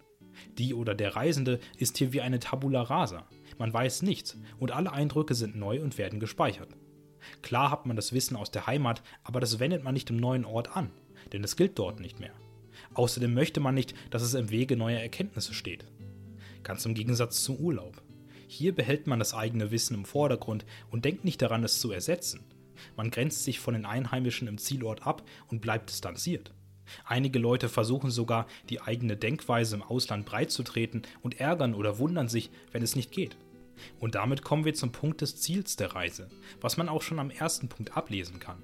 Die 0.57 0.73
oder 0.73 0.93
der 0.93 1.15
Reisende 1.15 1.59
ist 1.77 1.97
hier 1.97 2.13
wie 2.13 2.21
eine 2.21 2.39
Tabula 2.39 2.83
rasa. 2.83 3.27
Man 3.63 3.73
weiß 3.73 4.01
nichts 4.01 4.37
und 4.59 4.73
alle 4.73 4.91
Eindrücke 4.91 5.35
sind 5.35 5.55
neu 5.55 5.81
und 5.81 5.97
werden 5.97 6.19
gespeichert. 6.19 6.67
Klar 7.41 7.71
hat 7.71 7.85
man 7.85 7.95
das 7.95 8.11
Wissen 8.11 8.35
aus 8.35 8.51
der 8.51 8.67
Heimat, 8.67 9.01
aber 9.23 9.39
das 9.39 9.57
wendet 9.57 9.85
man 9.85 9.93
nicht 9.93 10.09
im 10.09 10.17
neuen 10.17 10.43
Ort 10.43 10.75
an, 10.75 10.91
denn 11.31 11.45
es 11.45 11.55
gilt 11.55 11.79
dort 11.79 12.01
nicht 12.01 12.19
mehr. 12.19 12.33
Außerdem 12.93 13.33
möchte 13.33 13.61
man 13.61 13.73
nicht, 13.73 13.95
dass 14.09 14.21
es 14.21 14.33
im 14.33 14.49
Wege 14.49 14.75
neuer 14.75 14.99
Erkenntnisse 14.99 15.53
steht. 15.53 15.85
Ganz 16.63 16.85
im 16.85 16.93
Gegensatz 16.93 17.41
zum 17.41 17.55
Urlaub. 17.55 18.03
Hier 18.49 18.75
behält 18.75 19.07
man 19.07 19.19
das 19.19 19.33
eigene 19.33 19.71
Wissen 19.71 19.93
im 19.93 20.03
Vordergrund 20.03 20.65
und 20.91 21.05
denkt 21.05 21.23
nicht 21.23 21.41
daran, 21.41 21.63
es 21.63 21.79
zu 21.79 21.89
ersetzen. 21.89 22.41
Man 22.97 23.11
grenzt 23.11 23.45
sich 23.45 23.61
von 23.61 23.75
den 23.75 23.85
Einheimischen 23.85 24.49
im 24.49 24.57
Zielort 24.57 25.07
ab 25.07 25.23
und 25.47 25.61
bleibt 25.61 25.89
distanziert. 25.89 26.53
Einige 27.05 27.39
Leute 27.39 27.69
versuchen 27.69 28.11
sogar, 28.11 28.45
die 28.69 28.81
eigene 28.81 29.15
Denkweise 29.15 29.77
im 29.77 29.83
Ausland 29.83 30.25
breitzutreten 30.25 31.03
und 31.21 31.39
ärgern 31.39 31.75
oder 31.75 31.97
wundern 31.97 32.27
sich, 32.27 32.49
wenn 32.73 32.83
es 32.83 32.97
nicht 32.97 33.13
geht. 33.13 33.37
Und 33.99 34.15
damit 34.15 34.43
kommen 34.43 34.65
wir 34.65 34.73
zum 34.73 34.91
Punkt 34.91 35.21
des 35.21 35.37
Ziels 35.37 35.75
der 35.75 35.93
Reise, 35.93 36.29
was 36.61 36.77
man 36.77 36.89
auch 36.89 37.01
schon 37.01 37.19
am 37.19 37.29
ersten 37.29 37.69
Punkt 37.69 37.95
ablesen 37.95 38.39
kann. 38.39 38.61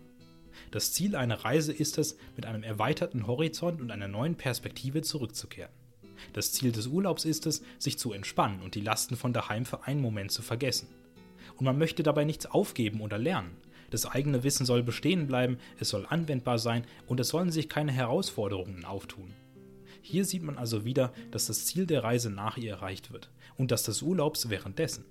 Das 0.71 0.93
Ziel 0.93 1.15
einer 1.15 1.43
Reise 1.45 1.73
ist 1.73 1.97
es, 1.97 2.17
mit 2.35 2.45
einem 2.45 2.63
erweiterten 2.63 3.27
Horizont 3.27 3.81
und 3.81 3.91
einer 3.91 4.07
neuen 4.07 4.35
Perspektive 4.35 5.01
zurückzukehren. 5.01 5.71
Das 6.33 6.51
Ziel 6.51 6.71
des 6.71 6.87
Urlaubs 6.87 7.25
ist 7.25 7.47
es, 7.47 7.63
sich 7.77 7.97
zu 7.97 8.11
entspannen 8.11 8.61
und 8.61 8.75
die 8.75 8.81
Lasten 8.81 9.15
von 9.15 9.33
daheim 9.33 9.65
für 9.65 9.85
einen 9.85 10.01
Moment 10.01 10.31
zu 10.31 10.41
vergessen. 10.41 10.89
Und 11.55 11.65
man 11.65 11.77
möchte 11.77 12.03
dabei 12.03 12.25
nichts 12.25 12.45
aufgeben 12.45 13.01
oder 13.01 13.17
lernen. 13.17 13.55
Das 13.89 14.05
eigene 14.05 14.43
Wissen 14.43 14.65
soll 14.65 14.83
bestehen 14.83 15.25
bleiben, 15.27 15.57
es 15.79 15.89
soll 15.89 16.05
anwendbar 16.07 16.59
sein 16.59 16.85
und 17.07 17.19
es 17.19 17.29
sollen 17.29 17.51
sich 17.51 17.69
keine 17.69 17.91
Herausforderungen 17.91 18.85
auftun. 18.85 19.33
Hier 20.01 20.25
sieht 20.25 20.43
man 20.43 20.57
also 20.57 20.85
wieder, 20.85 21.11
dass 21.31 21.47
das 21.47 21.65
Ziel 21.65 21.85
der 21.87 22.03
Reise 22.03 22.29
nach 22.29 22.57
ihr 22.57 22.71
erreicht 22.71 23.11
wird 23.11 23.29
und 23.59 23.71
das 23.71 23.83
des 23.83 24.01
Urlaubs 24.01 24.49
währenddessen. 24.49 25.05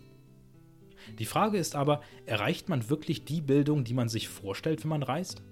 Die 1.18 1.26
Frage 1.26 1.58
ist 1.58 1.76
aber, 1.76 2.02
erreicht 2.26 2.68
man 2.68 2.90
wirklich 2.90 3.24
die 3.24 3.40
Bildung, 3.40 3.84
die 3.84 3.94
man 3.94 4.08
sich 4.08 4.28
vorstellt, 4.28 4.82
wenn 4.82 4.90
man 4.90 5.02
reist? 5.02 5.42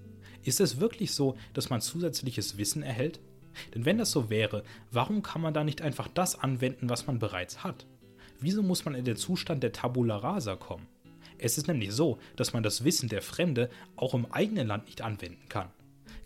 Ist 0.43 0.59
es 0.59 0.79
wirklich 0.79 1.13
so, 1.13 1.37
dass 1.53 1.69
man 1.69 1.81
zusätzliches 1.81 2.57
Wissen 2.57 2.83
erhält? 2.83 3.19
Denn 3.73 3.85
wenn 3.85 3.97
das 3.97 4.11
so 4.11 4.29
wäre, 4.29 4.63
warum 4.91 5.23
kann 5.23 5.41
man 5.41 5.53
da 5.53 5.63
nicht 5.63 5.81
einfach 5.81 6.07
das 6.07 6.37
anwenden, 6.37 6.89
was 6.89 7.07
man 7.07 7.19
bereits 7.19 7.63
hat? 7.63 7.85
Wieso 8.39 8.61
muss 8.61 8.85
man 8.85 8.93
in 8.93 9.05
den 9.05 9.15
Zustand 9.15 9.63
der 9.63 9.71
Tabula 9.71 10.17
rasa 10.17 10.55
kommen? 10.55 10.87
Es 11.39 11.57
ist 11.57 11.67
nämlich 11.67 11.91
so, 11.91 12.19
dass 12.35 12.53
man 12.53 12.63
das 12.63 12.83
Wissen 12.83 13.09
der 13.09 13.21
Fremde 13.21 13.69
auch 13.95 14.13
im 14.13 14.31
eigenen 14.31 14.67
Land 14.67 14.85
nicht 14.85 15.01
anwenden 15.01 15.49
kann. 15.49 15.69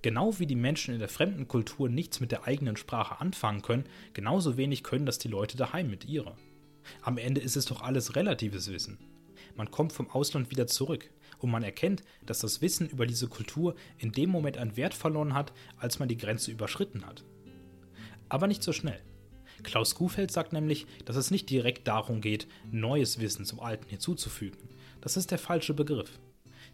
Genau 0.01 0.39
wie 0.39 0.47
die 0.47 0.55
Menschen 0.55 0.93
in 0.93 0.99
der 0.99 1.09
fremden 1.09 1.47
Kultur 1.47 1.89
nichts 1.89 2.19
mit 2.19 2.31
der 2.31 2.47
eigenen 2.47 2.75
Sprache 2.75 3.21
anfangen 3.21 3.61
können, 3.61 3.85
genauso 4.13 4.57
wenig 4.57 4.83
können 4.83 5.05
das 5.05 5.19
die 5.19 5.27
Leute 5.27 5.57
daheim 5.57 5.89
mit 5.89 6.05
ihrer. 6.05 6.35
Am 7.01 7.17
Ende 7.17 7.41
ist 7.41 7.55
es 7.55 7.65
doch 7.65 7.81
alles 7.81 8.15
relatives 8.15 8.71
Wissen. 8.71 8.97
Man 9.55 9.71
kommt 9.71 9.93
vom 9.93 10.09
Ausland 10.09 10.49
wieder 10.51 10.67
zurück 10.67 11.09
und 11.39 11.51
man 11.51 11.63
erkennt, 11.63 12.03
dass 12.25 12.39
das 12.39 12.61
Wissen 12.61 12.89
über 12.89 13.05
diese 13.05 13.27
Kultur 13.27 13.75
in 13.97 14.11
dem 14.11 14.29
Moment 14.29 14.57
an 14.57 14.77
Wert 14.77 14.93
verloren 14.93 15.33
hat, 15.33 15.53
als 15.77 15.99
man 15.99 16.07
die 16.07 16.17
Grenze 16.17 16.51
überschritten 16.51 17.05
hat. 17.05 17.23
Aber 18.29 18.47
nicht 18.47 18.63
so 18.63 18.71
schnell. 18.71 19.01
Klaus 19.63 19.95
Kuhfeld 19.95 20.31
sagt 20.31 20.53
nämlich, 20.53 20.87
dass 21.05 21.15
es 21.15 21.31
nicht 21.31 21.49
direkt 21.49 21.87
darum 21.87 22.21
geht, 22.21 22.47
neues 22.71 23.19
Wissen 23.19 23.45
zum 23.45 23.59
Alten 23.59 23.89
hinzuzufügen. 23.89 24.69
Das 25.01 25.17
ist 25.17 25.31
der 25.31 25.37
falsche 25.37 25.73
Begriff. 25.73 26.19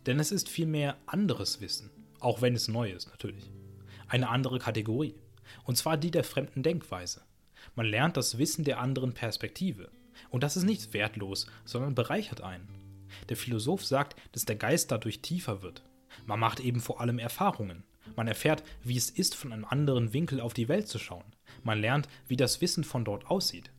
Denn 0.05 0.19
es 0.19 0.31
ist 0.31 0.49
vielmehr 0.49 0.97
anderes 1.05 1.59
Wissen, 1.59 1.89
auch 2.19 2.41
wenn 2.41 2.55
es 2.55 2.67
neu 2.67 2.91
ist 2.91 3.07
natürlich. 3.07 3.51
Eine 4.07 4.29
andere 4.29 4.59
Kategorie. 4.59 5.15
Und 5.65 5.77
zwar 5.77 5.97
die 5.97 6.11
der 6.11 6.23
fremden 6.23 6.63
Denkweise. 6.63 7.23
Man 7.75 7.85
lernt 7.85 8.17
das 8.17 8.37
Wissen 8.37 8.63
der 8.63 8.79
anderen 8.79 9.13
Perspektive. 9.13 9.89
Und 10.29 10.43
das 10.43 10.57
ist 10.57 10.63
nicht 10.63 10.93
wertlos, 10.93 11.47
sondern 11.65 11.95
bereichert 11.95 12.41
einen. 12.41 12.67
Der 13.29 13.37
Philosoph 13.37 13.85
sagt, 13.85 14.15
dass 14.31 14.45
der 14.45 14.55
Geist 14.55 14.91
dadurch 14.91 15.21
tiefer 15.21 15.61
wird. 15.61 15.83
Man 16.25 16.39
macht 16.39 16.59
eben 16.59 16.79
vor 16.79 17.01
allem 17.01 17.19
Erfahrungen. 17.19 17.83
Man 18.15 18.27
erfährt, 18.27 18.63
wie 18.83 18.97
es 18.97 19.09
ist, 19.09 19.35
von 19.35 19.51
einem 19.51 19.65
anderen 19.65 20.13
Winkel 20.13 20.39
auf 20.39 20.53
die 20.53 20.67
Welt 20.67 20.87
zu 20.87 20.99
schauen. 20.99 21.25
Man 21.63 21.79
lernt, 21.79 22.07
wie 22.27 22.37
das 22.37 22.61
Wissen 22.61 22.83
von 22.83 23.05
dort 23.05 23.27
aussieht. 23.29 23.71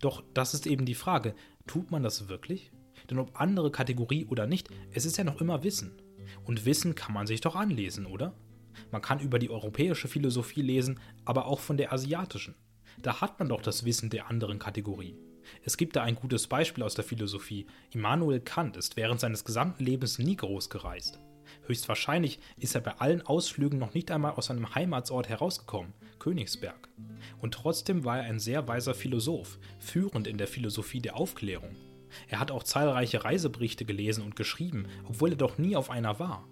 Doch 0.00 0.22
das 0.34 0.54
ist 0.54 0.66
eben 0.66 0.86
die 0.86 0.94
Frage, 0.94 1.34
tut 1.66 1.90
man 1.90 2.02
das 2.02 2.28
wirklich? 2.28 2.72
Denn 3.08 3.18
ob 3.18 3.40
andere 3.40 3.70
Kategorie 3.70 4.26
oder 4.26 4.46
nicht, 4.46 4.68
es 4.92 5.04
ist 5.04 5.16
ja 5.16 5.24
noch 5.24 5.40
immer 5.40 5.62
Wissen. 5.62 5.92
Und 6.44 6.64
Wissen 6.64 6.94
kann 6.94 7.14
man 7.14 7.26
sich 7.26 7.40
doch 7.40 7.56
anlesen, 7.56 8.06
oder? 8.06 8.34
Man 8.90 9.02
kann 9.02 9.20
über 9.20 9.38
die 9.38 9.50
europäische 9.50 10.08
Philosophie 10.08 10.62
lesen, 10.62 11.00
aber 11.24 11.46
auch 11.46 11.60
von 11.60 11.76
der 11.76 11.92
asiatischen. 11.92 12.54
Da 13.02 13.20
hat 13.20 13.38
man 13.38 13.48
doch 13.48 13.62
das 13.62 13.84
Wissen 13.84 14.10
der 14.10 14.28
anderen 14.28 14.58
Kategorie. 14.58 15.16
Es 15.64 15.76
gibt 15.76 15.96
da 15.96 16.02
ein 16.02 16.16
gutes 16.16 16.46
Beispiel 16.46 16.84
aus 16.84 16.94
der 16.94 17.04
Philosophie. 17.04 17.66
Immanuel 17.92 18.40
Kant 18.40 18.76
ist 18.76 18.96
während 18.96 19.20
seines 19.20 19.44
gesamten 19.44 19.84
Lebens 19.84 20.18
nie 20.18 20.36
groß 20.36 20.70
gereist. 20.70 21.18
Höchstwahrscheinlich 21.66 22.38
ist 22.56 22.74
er 22.74 22.80
bei 22.80 22.92
allen 22.98 23.22
Ausflügen 23.22 23.78
noch 23.78 23.94
nicht 23.94 24.10
einmal 24.10 24.32
aus 24.32 24.46
seinem 24.46 24.74
Heimatsort 24.74 25.28
herausgekommen, 25.28 25.92
Königsberg. 26.18 26.88
Und 27.40 27.54
trotzdem 27.54 28.04
war 28.04 28.18
er 28.18 28.24
ein 28.24 28.38
sehr 28.38 28.66
weiser 28.68 28.94
Philosoph, 28.94 29.58
führend 29.78 30.26
in 30.26 30.38
der 30.38 30.48
Philosophie 30.48 31.00
der 31.00 31.16
Aufklärung. 31.16 31.76
Er 32.28 32.40
hat 32.40 32.50
auch 32.50 32.62
zahlreiche 32.62 33.24
Reiseberichte 33.24 33.84
gelesen 33.84 34.24
und 34.24 34.36
geschrieben, 34.36 34.86
obwohl 35.08 35.30
er 35.30 35.36
doch 35.36 35.58
nie 35.58 35.76
auf 35.76 35.90
einer 35.90 36.18
war. 36.18 36.48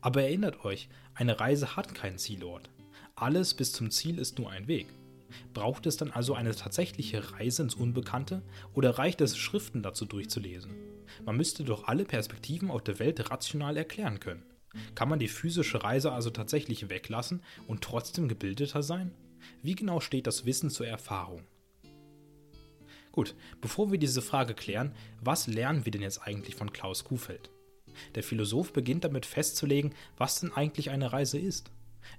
Aber 0.00 0.22
erinnert 0.22 0.64
euch, 0.64 0.88
eine 1.14 1.40
Reise 1.40 1.76
hat 1.76 1.94
keinen 1.94 2.18
Zielort. 2.18 2.70
Alles 3.14 3.54
bis 3.54 3.72
zum 3.72 3.90
Ziel 3.90 4.18
ist 4.18 4.38
nur 4.38 4.50
ein 4.50 4.68
Weg. 4.68 4.86
Braucht 5.54 5.86
es 5.86 5.96
dann 5.96 6.10
also 6.10 6.34
eine 6.34 6.54
tatsächliche 6.54 7.32
Reise 7.32 7.62
ins 7.62 7.74
Unbekannte 7.74 8.42
oder 8.74 8.98
reicht 8.98 9.20
es, 9.20 9.36
Schriften 9.36 9.82
dazu 9.82 10.04
durchzulesen? 10.04 10.72
Man 11.24 11.36
müsste 11.36 11.64
doch 11.64 11.88
alle 11.88 12.04
Perspektiven 12.04 12.70
auf 12.70 12.82
der 12.82 12.98
Welt 12.98 13.30
rational 13.30 13.76
erklären 13.76 14.20
können. 14.20 14.44
Kann 14.94 15.08
man 15.08 15.18
die 15.18 15.28
physische 15.28 15.82
Reise 15.82 16.12
also 16.12 16.30
tatsächlich 16.30 16.90
weglassen 16.90 17.42
und 17.66 17.82
trotzdem 17.82 18.28
gebildeter 18.28 18.82
sein? 18.82 19.12
Wie 19.62 19.74
genau 19.74 20.00
steht 20.00 20.26
das 20.26 20.44
Wissen 20.44 20.70
zur 20.70 20.86
Erfahrung? 20.86 21.42
Gut, 23.12 23.34
bevor 23.62 23.90
wir 23.90 23.98
diese 23.98 24.20
Frage 24.20 24.52
klären, 24.52 24.94
was 25.22 25.46
lernen 25.46 25.86
wir 25.86 25.92
denn 25.92 26.02
jetzt 26.02 26.22
eigentlich 26.22 26.54
von 26.54 26.72
Klaus 26.72 27.04
Kuhfeld? 27.04 27.50
Der 28.14 28.22
Philosoph 28.22 28.74
beginnt 28.74 29.04
damit 29.04 29.24
festzulegen, 29.24 29.94
was 30.18 30.40
denn 30.40 30.52
eigentlich 30.52 30.90
eine 30.90 31.12
Reise 31.12 31.38
ist. 31.38 31.70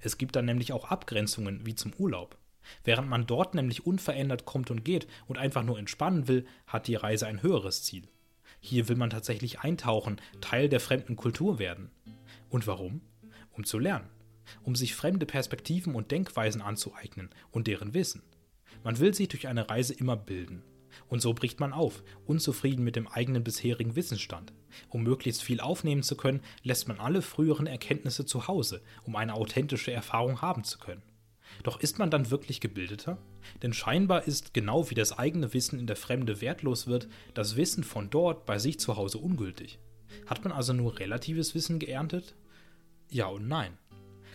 Es 0.01 0.17
gibt 0.17 0.35
dann 0.35 0.45
nämlich 0.45 0.73
auch 0.73 0.85
Abgrenzungen 0.85 1.65
wie 1.65 1.75
zum 1.75 1.93
Urlaub. 1.99 2.37
Während 2.83 3.09
man 3.09 3.25
dort 3.25 3.55
nämlich 3.55 3.85
unverändert 3.85 4.45
kommt 4.45 4.71
und 4.71 4.83
geht 4.83 5.07
und 5.27 5.37
einfach 5.37 5.63
nur 5.63 5.79
entspannen 5.79 6.27
will, 6.27 6.45
hat 6.65 6.87
die 6.87 6.95
Reise 6.95 7.27
ein 7.27 7.41
höheres 7.41 7.83
Ziel. 7.83 8.07
Hier 8.59 8.87
will 8.89 8.95
man 8.95 9.09
tatsächlich 9.09 9.59
eintauchen, 9.59 10.19
Teil 10.41 10.69
der 10.69 10.79
fremden 10.79 11.15
Kultur 11.15 11.59
werden. 11.59 11.91
Und 12.49 12.67
warum? 12.67 13.01
Um 13.51 13.63
zu 13.63 13.79
lernen. 13.79 14.09
Um 14.63 14.75
sich 14.75 14.95
fremde 14.95 15.25
Perspektiven 15.25 15.95
und 15.95 16.11
Denkweisen 16.11 16.61
anzueignen 16.61 17.29
und 17.51 17.67
deren 17.67 17.93
Wissen. 17.93 18.23
Man 18.83 18.99
will 18.99 19.13
sich 19.13 19.27
durch 19.27 19.47
eine 19.47 19.69
Reise 19.69 19.93
immer 19.93 20.15
bilden. 20.15 20.63
Und 21.09 21.21
so 21.21 21.33
bricht 21.33 21.59
man 21.59 21.73
auf, 21.73 22.03
unzufrieden 22.25 22.83
mit 22.83 22.95
dem 22.95 23.07
eigenen 23.07 23.43
bisherigen 23.43 23.95
Wissensstand. 23.95 24.53
Um 24.89 25.03
möglichst 25.03 25.43
viel 25.43 25.59
aufnehmen 25.59 26.03
zu 26.03 26.17
können, 26.17 26.41
lässt 26.63 26.87
man 26.87 26.99
alle 26.99 27.21
früheren 27.21 27.67
Erkenntnisse 27.67 28.25
zu 28.25 28.47
Hause, 28.47 28.81
um 29.03 29.15
eine 29.15 29.33
authentische 29.33 29.91
Erfahrung 29.91 30.41
haben 30.41 30.63
zu 30.63 30.79
können. 30.79 31.03
Doch 31.63 31.79
ist 31.79 31.99
man 31.99 32.11
dann 32.11 32.29
wirklich 32.29 32.61
gebildeter? 32.61 33.17
Denn 33.61 33.73
scheinbar 33.73 34.27
ist, 34.27 34.53
genau 34.53 34.89
wie 34.89 34.95
das 34.95 35.17
eigene 35.17 35.53
Wissen 35.53 35.79
in 35.79 35.87
der 35.87 35.95
Fremde 35.95 36.41
wertlos 36.41 36.87
wird, 36.87 37.07
das 37.33 37.55
Wissen 37.55 37.83
von 37.83 38.09
dort 38.09 38.45
bei 38.45 38.59
sich 38.59 38.79
zu 38.79 38.95
Hause 38.95 39.17
ungültig. 39.17 39.79
Hat 40.25 40.43
man 40.43 40.53
also 40.53 40.73
nur 40.73 40.99
relatives 40.99 41.55
Wissen 41.55 41.79
geerntet? 41.79 42.35
Ja 43.09 43.27
und 43.27 43.47
nein. 43.47 43.77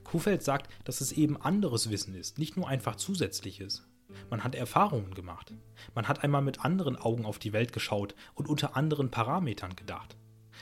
Kuhfeld 0.04 0.42
sagt, 0.42 0.70
dass 0.84 1.00
es 1.00 1.12
eben 1.12 1.40
anderes 1.40 1.90
Wissen 1.90 2.14
ist, 2.14 2.38
nicht 2.38 2.56
nur 2.56 2.68
einfach 2.68 2.96
zusätzliches. 2.96 3.86
Man 4.30 4.44
hat 4.44 4.54
Erfahrungen 4.54 5.14
gemacht. 5.14 5.52
Man 5.94 6.08
hat 6.08 6.22
einmal 6.22 6.42
mit 6.42 6.64
anderen 6.64 6.96
Augen 6.96 7.24
auf 7.24 7.38
die 7.38 7.52
Welt 7.52 7.72
geschaut 7.72 8.14
und 8.34 8.48
unter 8.48 8.76
anderen 8.76 9.10
Parametern 9.10 9.76
gedacht. 9.76 10.16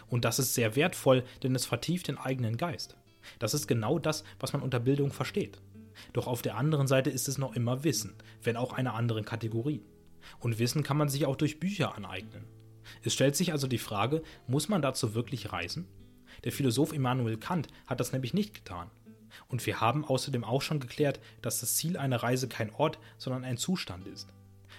Und 0.09 0.25
das 0.25 0.39
ist 0.39 0.55
sehr 0.55 0.77
wertvoll, 0.77 1.25
denn 1.43 1.55
es 1.55 1.67
vertieft 1.67 2.09
den 2.09 2.19
eigenen 2.19 2.57
Geist. 2.57 2.97
Das 3.39 3.55
ist 3.55 3.67
genau 3.67 3.99
das, 3.99 4.25
was 4.39 4.53
man 4.53 4.63
unter 4.63 4.81
Bildung 4.81 5.13
versteht. 5.13 5.61
Doch 6.13 6.27
auf 6.27 6.43
der 6.43 6.57
anderen 6.57 6.87
Seite 6.87 7.11
ist 7.11 7.29
es 7.29 7.39
noch 7.39 7.55
immer 7.55 7.85
Wissen, 7.85 8.15
wenn 8.43 8.57
auch 8.57 8.73
einer 8.73 8.95
anderen 8.95 9.25
Kategorie. 9.25 9.83
Und 10.39 10.59
Wissen 10.59 10.83
kann 10.83 10.97
man 10.97 11.09
sich 11.09 11.27
auch 11.27 11.37
durch 11.37 11.61
Bücher 11.61 11.95
aneignen. 11.95 12.45
Es 13.03 13.15
stellt 13.15 13.37
sich 13.37 13.53
also 13.53 13.67
die 13.67 13.79
Frage, 13.79 14.23
muss 14.47 14.69
man 14.69 14.83
dazu 14.83 15.15
wirklich 15.15 15.53
reisen? 15.53 15.87
Der 16.45 16.53
Philosoph 16.53 16.93
Immanuel 16.93 17.37
Kant 17.37 17.69
hat 17.87 18.01
das 18.01 18.13
nämlich 18.13 18.35
nicht 18.35 18.55
getan. 18.55 18.91
Und 19.49 19.65
wir 19.67 19.81
haben 19.81 20.05
außerdem 20.05 20.45
auch 20.45 20.63
schon 20.63 20.81
geklärt, 20.81 21.21
dass 21.43 21.61
das 21.61 21.77
Ziel 21.77 21.97
einer 21.97 22.23
Reise 22.23 22.49
kein 22.49 22.71
Ort, 22.75 22.99
sondern 23.19 23.45
ein 23.45 23.57
Zustand 23.57 24.07
ist. 24.09 24.29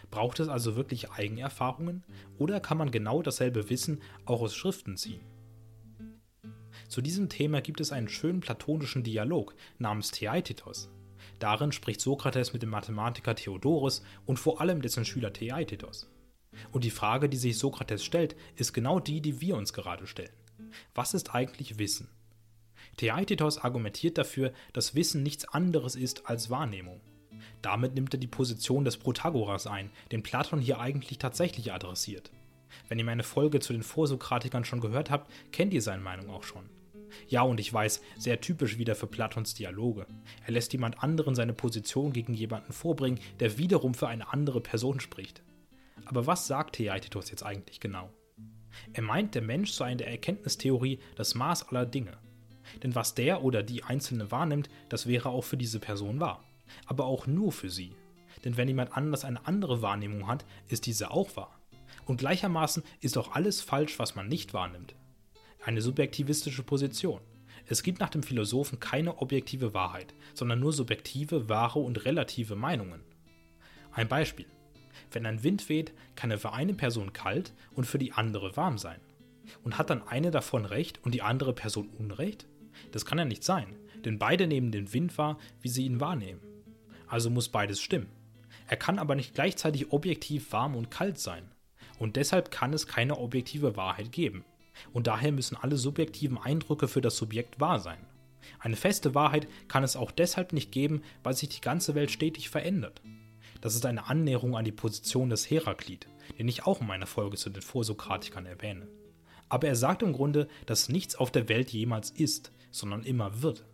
Braucht 0.09 0.39
es 0.39 0.49
also 0.49 0.75
wirklich 0.75 1.11
Eigenerfahrungen 1.11 2.03
oder 2.37 2.59
kann 2.59 2.77
man 2.77 2.91
genau 2.91 3.21
dasselbe 3.21 3.69
Wissen 3.69 4.01
auch 4.25 4.41
aus 4.41 4.55
Schriften 4.55 4.97
ziehen? 4.97 5.21
Zu 6.89 7.01
diesem 7.01 7.29
Thema 7.29 7.61
gibt 7.61 7.79
es 7.79 7.93
einen 7.93 8.09
schönen 8.09 8.41
platonischen 8.41 9.03
Dialog 9.03 9.55
namens 9.77 10.11
Theaetetos. 10.11 10.89
Darin 11.41 11.71
spricht 11.71 12.01
Sokrates 12.01 12.53
mit 12.53 12.61
dem 12.61 12.69
Mathematiker 12.69 13.35
Theodorus 13.35 14.03
und 14.27 14.37
vor 14.37 14.61
allem 14.61 14.79
dessen 14.83 15.05
Schüler 15.05 15.33
Theaetetos. 15.33 16.07
Und 16.71 16.83
die 16.83 16.91
Frage, 16.91 17.29
die 17.29 17.37
sich 17.37 17.57
Sokrates 17.57 18.05
stellt, 18.05 18.35
ist 18.57 18.73
genau 18.73 18.99
die, 18.99 19.21
die 19.21 19.41
wir 19.41 19.55
uns 19.55 19.73
gerade 19.73 20.05
stellen. 20.05 20.35
Was 20.93 21.15
ist 21.15 21.33
eigentlich 21.33 21.79
Wissen? 21.79 22.09
Theaetetos 22.97 23.57
argumentiert 23.57 24.19
dafür, 24.19 24.53
dass 24.73 24.93
Wissen 24.93 25.23
nichts 25.23 25.45
anderes 25.45 25.95
ist 25.95 26.27
als 26.27 26.51
Wahrnehmung. 26.51 27.01
Damit 27.63 27.95
nimmt 27.95 28.13
er 28.13 28.19
die 28.19 28.27
Position 28.27 28.85
des 28.85 28.97
Protagoras 28.97 29.65
ein, 29.65 29.89
den 30.11 30.21
Platon 30.21 30.59
hier 30.59 30.79
eigentlich 30.79 31.17
tatsächlich 31.17 31.73
adressiert. 31.73 32.29
Wenn 32.87 32.99
ihr 32.99 33.05
meine 33.05 33.23
Folge 33.23 33.59
zu 33.59 33.73
den 33.73 33.83
Vorsokratikern 33.83 34.63
schon 34.63 34.79
gehört 34.79 35.09
habt, 35.09 35.31
kennt 35.51 35.73
ihr 35.73 35.81
seine 35.81 36.03
Meinung 36.03 36.29
auch 36.29 36.43
schon. 36.43 36.69
Ja, 37.27 37.41
und 37.41 37.59
ich 37.59 37.71
weiß, 37.71 38.01
sehr 38.17 38.41
typisch 38.41 38.77
wieder 38.77 38.95
für 38.95 39.07
Platons 39.07 39.53
Dialoge. 39.53 40.05
Er 40.45 40.53
lässt 40.53 40.73
jemand 40.73 41.03
anderen 41.03 41.35
seine 41.35 41.53
Position 41.53 42.13
gegen 42.13 42.33
jemanden 42.33 42.73
vorbringen, 42.73 43.19
der 43.39 43.57
wiederum 43.57 43.93
für 43.93 44.07
eine 44.07 44.31
andere 44.31 44.61
Person 44.61 44.99
spricht. 44.99 45.43
Aber 46.05 46.27
was 46.27 46.47
sagt 46.47 46.75
Theaetetos 46.75 47.29
jetzt 47.29 47.43
eigentlich 47.43 47.79
genau? 47.79 48.11
Er 48.93 49.03
meint, 49.03 49.35
der 49.35 49.41
Mensch 49.41 49.71
sei 49.71 49.91
in 49.91 49.97
der 49.97 50.09
Erkenntnistheorie 50.09 50.99
das 51.15 51.35
Maß 51.35 51.69
aller 51.69 51.85
Dinge. 51.85 52.17
Denn 52.83 52.95
was 52.95 53.15
der 53.15 53.43
oder 53.43 53.63
die 53.63 53.83
Einzelne 53.83 54.31
wahrnimmt, 54.31 54.69
das 54.89 55.07
wäre 55.07 55.29
auch 55.29 55.43
für 55.43 55.57
diese 55.57 55.79
Person 55.79 56.19
wahr. 56.19 56.43
Aber 56.85 57.05
auch 57.05 57.27
nur 57.27 57.51
für 57.51 57.69
sie. 57.69 57.95
Denn 58.45 58.57
wenn 58.57 58.67
jemand 58.67 58.95
anders 58.95 59.25
eine 59.25 59.45
andere 59.45 59.81
Wahrnehmung 59.81 60.27
hat, 60.27 60.45
ist 60.67 60.85
diese 60.85 61.11
auch 61.11 61.35
wahr. 61.35 61.59
Und 62.05 62.17
gleichermaßen 62.17 62.83
ist 63.01 63.17
auch 63.17 63.33
alles 63.33 63.61
falsch, 63.61 63.99
was 63.99 64.15
man 64.15 64.27
nicht 64.27 64.53
wahrnimmt. 64.53 64.95
Eine 65.63 65.83
subjektivistische 65.83 66.63
Position. 66.63 67.21
Es 67.67 67.83
gibt 67.83 67.99
nach 67.99 68.09
dem 68.09 68.23
Philosophen 68.23 68.79
keine 68.79 69.19
objektive 69.19 69.75
Wahrheit, 69.75 70.15
sondern 70.33 70.59
nur 70.59 70.73
subjektive, 70.73 71.49
wahre 71.49 71.77
und 71.77 72.03
relative 72.03 72.55
Meinungen. 72.55 73.01
Ein 73.91 74.07
Beispiel. 74.07 74.47
Wenn 75.11 75.27
ein 75.27 75.43
Wind 75.43 75.69
weht, 75.69 75.93
kann 76.15 76.31
er 76.31 76.39
für 76.39 76.53
eine 76.53 76.73
Person 76.73 77.13
kalt 77.13 77.53
und 77.75 77.85
für 77.85 77.99
die 77.99 78.11
andere 78.11 78.57
warm 78.57 78.79
sein. 78.79 78.99
Und 79.63 79.77
hat 79.77 79.91
dann 79.91 80.07
eine 80.07 80.31
davon 80.31 80.65
recht 80.65 80.99
und 81.03 81.13
die 81.13 81.21
andere 81.21 81.53
Person 81.53 81.89
Unrecht? 81.99 82.47
Das 82.91 83.05
kann 83.05 83.19
ja 83.19 83.25
nicht 83.25 83.43
sein, 83.43 83.75
denn 84.03 84.17
beide 84.17 84.47
nehmen 84.47 84.71
den 84.71 84.91
Wind 84.93 85.15
wahr, 85.19 85.37
wie 85.61 85.69
sie 85.69 85.85
ihn 85.85 85.99
wahrnehmen. 85.99 86.41
Also 87.07 87.29
muss 87.29 87.49
beides 87.49 87.79
stimmen. 87.81 88.09
Er 88.67 88.77
kann 88.77 88.97
aber 88.97 89.13
nicht 89.13 89.35
gleichzeitig 89.35 89.91
objektiv 89.91 90.51
warm 90.53 90.75
und 90.75 90.89
kalt 90.89 91.19
sein. 91.19 91.51
Und 91.99 92.15
deshalb 92.15 92.49
kann 92.49 92.73
es 92.73 92.87
keine 92.87 93.19
objektive 93.19 93.75
Wahrheit 93.75 94.11
geben. 94.11 94.43
Und 94.93 95.07
daher 95.07 95.31
müssen 95.31 95.57
alle 95.57 95.77
subjektiven 95.77 96.37
Eindrücke 96.37 96.87
für 96.87 97.01
das 97.01 97.17
Subjekt 97.17 97.59
wahr 97.59 97.79
sein. 97.79 98.05
Eine 98.59 98.75
feste 98.75 99.15
Wahrheit 99.15 99.47
kann 99.67 99.83
es 99.83 99.95
auch 99.95 100.11
deshalb 100.11 100.53
nicht 100.53 100.71
geben, 100.71 101.01
weil 101.23 101.35
sich 101.35 101.49
die 101.49 101.61
ganze 101.61 101.95
Welt 101.95 102.11
stetig 102.11 102.49
verändert. 102.49 103.01
Das 103.61 103.75
ist 103.75 103.85
eine 103.85 104.07
Annäherung 104.07 104.55
an 104.55 104.65
die 104.65 104.71
Position 104.71 105.29
des 105.29 105.49
Heraklit, 105.49 106.07
den 106.39 106.47
ich 106.47 106.65
auch 106.65 106.81
in 106.81 106.87
meiner 106.87 107.05
Folge 107.05 107.37
zu 107.37 107.49
den 107.49 107.61
Vorsokratikern 107.61 108.45
erwähne. 108.45 108.87
Aber 109.49 109.67
er 109.67 109.75
sagt 109.75 110.01
im 110.01 110.13
Grunde, 110.13 110.47
dass 110.65 110.89
nichts 110.89 111.15
auf 111.15 111.31
der 111.31 111.49
Welt 111.49 111.71
jemals 111.71 112.09
ist, 112.09 112.51
sondern 112.71 113.03
immer 113.03 113.41
wird. 113.41 113.65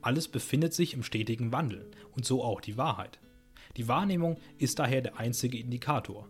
Alles 0.00 0.28
befindet 0.28 0.72
sich 0.72 0.94
im 0.94 1.02
stetigen 1.02 1.52
Wandel 1.52 1.90
und 2.12 2.24
so 2.24 2.42
auch 2.42 2.60
die 2.60 2.78
Wahrheit. 2.78 3.18
Die 3.76 3.88
Wahrnehmung 3.88 4.38
ist 4.56 4.78
daher 4.78 5.02
der 5.02 5.18
einzige 5.18 5.58
Indikator. 5.58 6.28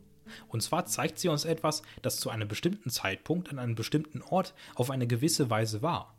Und 0.48 0.62
zwar 0.62 0.86
zeigt 0.86 1.18
sie 1.18 1.28
uns 1.28 1.44
etwas, 1.44 1.82
das 2.02 2.18
zu 2.18 2.30
einem 2.30 2.48
bestimmten 2.48 2.90
Zeitpunkt 2.90 3.50
an 3.50 3.58
einem 3.58 3.74
bestimmten 3.74 4.22
Ort 4.22 4.54
auf 4.74 4.90
eine 4.90 5.06
gewisse 5.06 5.50
Weise 5.50 5.82
war. 5.82 6.14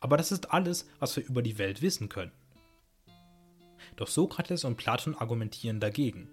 Aber 0.00 0.16
das 0.16 0.32
ist 0.32 0.52
alles, 0.52 0.88
was 0.98 1.16
wir 1.16 1.24
über 1.24 1.42
die 1.42 1.58
Welt 1.58 1.82
wissen 1.82 2.08
können. 2.08 2.32
Doch 3.96 4.08
Sokrates 4.08 4.64
und 4.64 4.76
Platon 4.76 5.14
argumentieren 5.14 5.80
dagegen. 5.80 6.28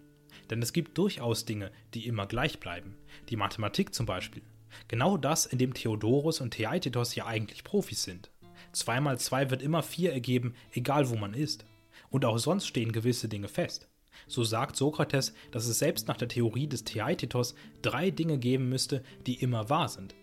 Denn 0.49 0.61
es 0.61 0.71
gibt 0.71 0.97
durchaus 0.97 1.45
Dinge, 1.45 1.71
die 1.93 2.07
immer 2.07 2.27
gleich 2.27 2.59
bleiben. 2.59 2.95
Die 3.29 3.35
Mathematik 3.35 3.93
zum 3.93 4.05
Beispiel. 4.05 4.43
Genau 4.87 5.17
das, 5.17 5.45
in 5.45 5.57
dem 5.57 5.73
Theodorus 5.73 6.39
und 6.39 6.51
Theaetetos 6.51 7.15
ja 7.15 7.25
eigentlich 7.25 7.63
Profis 7.63 8.03
sind. 8.03 8.31
2 8.71 9.01
mal 9.01 9.19
2 9.19 9.49
wird 9.49 9.61
immer 9.61 9.83
4 9.83 10.13
ergeben, 10.13 10.53
egal 10.71 11.09
wo 11.09 11.15
man 11.15 11.33
ist. 11.33 11.65
Und 12.09 12.25
auch 12.25 12.37
sonst 12.37 12.67
stehen 12.67 12.91
gewisse 12.91 13.27
Dinge 13.27 13.47
fest. 13.47 13.89
So 14.25 14.43
sagt 14.43 14.75
Sokrates, 14.75 15.33
dass 15.51 15.67
es 15.67 15.79
selbst 15.79 16.07
nach 16.07 16.17
der 16.17 16.27
Theorie 16.27 16.67
des 16.67 16.83
Theaetetos 16.83 17.55
drei 17.81 18.09
Dinge 18.09 18.37
geben 18.37 18.69
müsste, 18.69 19.03
die 19.25 19.35
immer 19.35 19.69
wahr 19.69 19.89
sind. 19.89 20.15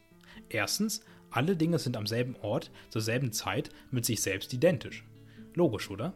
Erstens, 0.48 1.02
alle 1.30 1.56
Dinge 1.56 1.78
sind 1.78 1.96
am 1.96 2.06
selben 2.06 2.36
Ort, 2.36 2.70
zur 2.90 3.02
selben 3.02 3.32
Zeit, 3.32 3.70
mit 3.90 4.04
sich 4.04 4.22
selbst 4.22 4.52
identisch. 4.52 5.04
Logisch, 5.54 5.90
oder? 5.90 6.14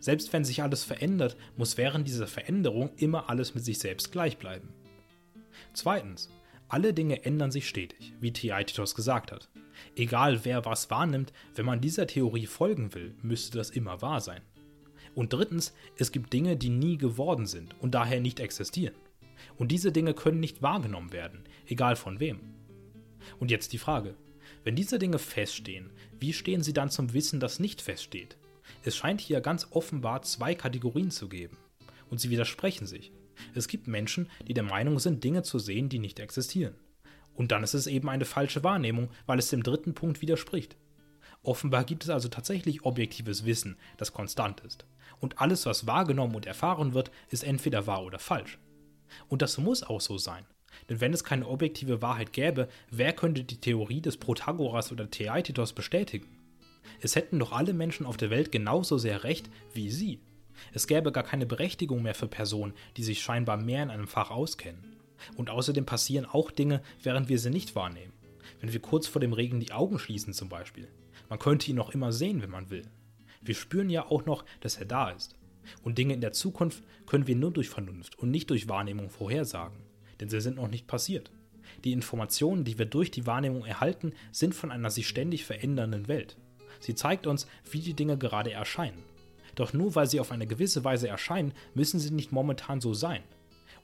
Selbst 0.00 0.32
wenn 0.32 0.44
sich 0.44 0.62
alles 0.62 0.84
verändert, 0.84 1.36
muss 1.56 1.76
während 1.76 2.08
dieser 2.08 2.26
Veränderung 2.26 2.90
immer 2.96 3.28
alles 3.28 3.54
mit 3.54 3.64
sich 3.64 3.78
selbst 3.78 4.12
gleich 4.12 4.38
bleiben. 4.38 4.72
Zweitens, 5.74 6.30
alle 6.68 6.94
Dinge 6.94 7.24
ändern 7.24 7.50
sich 7.50 7.68
stetig, 7.68 8.14
wie 8.20 8.32
Theaetetos 8.32 8.94
gesagt 8.94 9.32
hat. 9.32 9.50
Egal 9.96 10.44
wer 10.44 10.64
was 10.64 10.90
wahrnimmt, 10.90 11.32
wenn 11.54 11.66
man 11.66 11.80
dieser 11.80 12.06
Theorie 12.06 12.46
folgen 12.46 12.94
will, 12.94 13.14
müsste 13.22 13.58
das 13.58 13.70
immer 13.70 14.02
wahr 14.02 14.20
sein. 14.20 14.42
Und 15.14 15.32
drittens, 15.32 15.74
es 15.96 16.12
gibt 16.12 16.32
Dinge, 16.32 16.56
die 16.56 16.70
nie 16.70 16.96
geworden 16.96 17.46
sind 17.46 17.74
und 17.80 17.94
daher 17.94 18.20
nicht 18.20 18.40
existieren. 18.40 18.94
Und 19.56 19.72
diese 19.72 19.92
Dinge 19.92 20.14
können 20.14 20.40
nicht 20.40 20.62
wahrgenommen 20.62 21.12
werden, 21.12 21.44
egal 21.66 21.96
von 21.96 22.20
wem. 22.20 22.40
Und 23.38 23.50
jetzt 23.50 23.72
die 23.72 23.78
Frage, 23.78 24.14
wenn 24.64 24.76
diese 24.76 24.98
Dinge 24.98 25.18
feststehen, 25.18 25.90
wie 26.18 26.32
stehen 26.32 26.62
sie 26.62 26.72
dann 26.72 26.90
zum 26.90 27.12
Wissen, 27.12 27.40
das 27.40 27.58
nicht 27.58 27.80
feststeht? 27.80 28.36
Es 28.84 28.96
scheint 28.96 29.20
hier 29.20 29.40
ganz 29.40 29.66
offenbar 29.70 30.22
zwei 30.22 30.54
Kategorien 30.54 31.10
zu 31.10 31.28
geben. 31.28 31.56
Und 32.10 32.20
sie 32.20 32.30
widersprechen 32.30 32.86
sich. 32.86 33.12
Es 33.54 33.68
gibt 33.68 33.86
Menschen, 33.86 34.28
die 34.46 34.54
der 34.54 34.64
Meinung 34.64 34.98
sind, 34.98 35.24
Dinge 35.24 35.42
zu 35.42 35.58
sehen, 35.58 35.88
die 35.88 35.98
nicht 35.98 36.20
existieren. 36.20 36.74
Und 37.34 37.52
dann 37.52 37.62
ist 37.62 37.74
es 37.74 37.86
eben 37.86 38.08
eine 38.08 38.24
falsche 38.24 38.64
Wahrnehmung, 38.64 39.08
weil 39.26 39.38
es 39.38 39.48
dem 39.48 39.62
dritten 39.62 39.94
Punkt 39.94 40.20
widerspricht. 40.20 40.76
Offenbar 41.42 41.84
gibt 41.84 42.04
es 42.04 42.10
also 42.10 42.28
tatsächlich 42.28 42.84
objektives 42.84 43.46
Wissen, 43.46 43.76
das 43.96 44.12
konstant 44.12 44.60
ist. 44.60 44.84
Und 45.20 45.40
alles, 45.40 45.66
was 45.66 45.86
wahrgenommen 45.86 46.34
und 46.34 46.46
erfahren 46.46 46.94
wird, 46.94 47.10
ist 47.28 47.44
entweder 47.44 47.86
wahr 47.86 48.04
oder 48.04 48.18
falsch. 48.18 48.58
Und 49.28 49.42
das 49.42 49.58
muss 49.58 49.82
auch 49.82 50.00
so 50.00 50.18
sein. 50.18 50.44
Denn 50.88 51.00
wenn 51.00 51.12
es 51.12 51.24
keine 51.24 51.46
objektive 51.46 52.00
Wahrheit 52.00 52.32
gäbe, 52.32 52.68
wer 52.90 53.12
könnte 53.12 53.44
die 53.44 53.60
Theorie 53.60 54.00
des 54.00 54.16
Protagoras 54.16 54.92
oder 54.92 55.10
Theaetetos 55.10 55.72
bestätigen? 55.72 56.26
Es 57.00 57.16
hätten 57.16 57.38
doch 57.38 57.52
alle 57.52 57.72
Menschen 57.72 58.06
auf 58.06 58.16
der 58.16 58.30
Welt 58.30 58.52
genauso 58.52 58.98
sehr 58.98 59.24
recht 59.24 59.50
wie 59.74 59.90
sie. 59.90 60.20
Es 60.72 60.86
gäbe 60.86 61.12
gar 61.12 61.24
keine 61.24 61.46
Berechtigung 61.46 62.02
mehr 62.02 62.14
für 62.14 62.28
Personen, 62.28 62.74
die 62.96 63.04
sich 63.04 63.22
scheinbar 63.22 63.56
mehr 63.56 63.82
in 63.82 63.90
einem 63.90 64.08
Fach 64.08 64.30
auskennen. 64.30 64.96
Und 65.36 65.50
außerdem 65.50 65.86
passieren 65.86 66.26
auch 66.26 66.50
Dinge, 66.50 66.82
während 67.02 67.28
wir 67.28 67.38
sie 67.38 67.50
nicht 67.50 67.74
wahrnehmen. 67.74 68.12
Wenn 68.60 68.72
wir 68.72 68.80
kurz 68.80 69.06
vor 69.06 69.20
dem 69.20 69.32
Regen 69.32 69.60
die 69.60 69.72
Augen 69.72 69.98
schließen 69.98 70.32
zum 70.32 70.48
Beispiel. 70.48 70.88
Man 71.28 71.38
könnte 71.38 71.70
ihn 71.70 71.76
noch 71.76 71.90
immer 71.90 72.12
sehen, 72.12 72.42
wenn 72.42 72.50
man 72.50 72.70
will. 72.70 72.82
Wir 73.42 73.54
spüren 73.54 73.88
ja 73.88 74.06
auch 74.06 74.26
noch, 74.26 74.44
dass 74.60 74.76
er 74.76 74.84
da 74.84 75.10
ist. 75.10 75.36
Und 75.82 75.96
Dinge 75.96 76.12
in 76.12 76.20
der 76.20 76.32
Zukunft 76.32 76.82
können 77.06 77.26
wir 77.26 77.36
nur 77.36 77.50
durch 77.50 77.70
Vernunft 77.70 78.18
und 78.18 78.30
nicht 78.30 78.50
durch 78.50 78.68
Wahrnehmung 78.68 79.08
vorhersagen, 79.08 79.78
denn 80.20 80.28
sie 80.28 80.40
sind 80.40 80.56
noch 80.56 80.68
nicht 80.68 80.86
passiert. 80.86 81.30
Die 81.84 81.92
Informationen, 81.92 82.64
die 82.64 82.78
wir 82.78 82.84
durch 82.84 83.10
die 83.10 83.26
Wahrnehmung 83.26 83.64
erhalten, 83.64 84.12
sind 84.30 84.54
von 84.54 84.70
einer 84.70 84.90
sich 84.90 85.08
ständig 85.08 85.44
verändernden 85.44 86.08
Welt. 86.08 86.36
Sie 86.80 86.94
zeigt 86.94 87.26
uns, 87.26 87.46
wie 87.70 87.80
die 87.80 87.94
Dinge 87.94 88.18
gerade 88.18 88.52
erscheinen. 88.52 89.02
Doch 89.54 89.72
nur 89.72 89.94
weil 89.94 90.08
sie 90.08 90.20
auf 90.20 90.32
eine 90.32 90.46
gewisse 90.46 90.84
Weise 90.84 91.08
erscheinen, 91.08 91.52
müssen 91.74 91.98
sie 91.98 92.10
nicht 92.10 92.32
momentan 92.32 92.80
so 92.80 92.92
sein. 92.92 93.22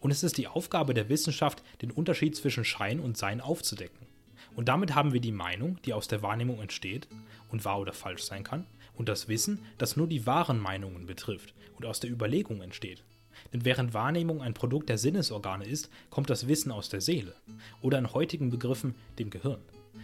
Und 0.00 0.10
es 0.10 0.22
ist 0.22 0.36
die 0.36 0.48
Aufgabe 0.48 0.92
der 0.92 1.08
Wissenschaft, 1.08 1.62
den 1.80 1.90
Unterschied 1.90 2.36
zwischen 2.36 2.64
Schein 2.64 3.00
und 3.00 3.16
Sein 3.16 3.40
aufzudecken. 3.40 4.06
Und 4.54 4.68
damit 4.68 4.94
haben 4.94 5.12
wir 5.12 5.20
die 5.20 5.32
Meinung, 5.32 5.78
die 5.84 5.92
aus 5.92 6.08
der 6.08 6.22
Wahrnehmung 6.22 6.60
entsteht 6.60 7.08
und 7.48 7.64
wahr 7.64 7.80
oder 7.80 7.92
falsch 7.92 8.22
sein 8.22 8.44
kann, 8.44 8.66
und 8.96 9.08
das 9.08 9.28
Wissen, 9.28 9.60
das 9.78 9.96
nur 9.96 10.06
die 10.06 10.26
wahren 10.26 10.58
Meinungen 10.58 11.06
betrifft 11.06 11.54
und 11.76 11.86
aus 11.86 12.00
der 12.00 12.10
Überlegung 12.10 12.60
entsteht. 12.60 13.04
Denn 13.52 13.64
während 13.64 13.94
Wahrnehmung 13.94 14.42
ein 14.42 14.54
Produkt 14.54 14.88
der 14.88 14.98
Sinnesorgane 14.98 15.66
ist, 15.66 15.90
kommt 16.10 16.30
das 16.30 16.48
Wissen 16.48 16.72
aus 16.72 16.88
der 16.88 17.00
Seele 17.00 17.34
oder 17.80 17.98
in 17.98 18.12
heutigen 18.12 18.50
Begriffen 18.50 18.94
dem 19.18 19.30
Gehirn. 19.30 19.60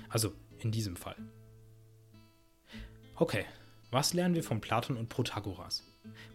Also 0.08 0.32
in 0.60 0.70
diesem 0.70 0.96
Fall. 0.96 1.16
Okay, 3.16 3.44
was 3.90 4.14
lernen 4.14 4.34
wir 4.34 4.44
von 4.44 4.60
Platon 4.60 4.96
und 4.96 5.08
Protagoras? 5.08 5.84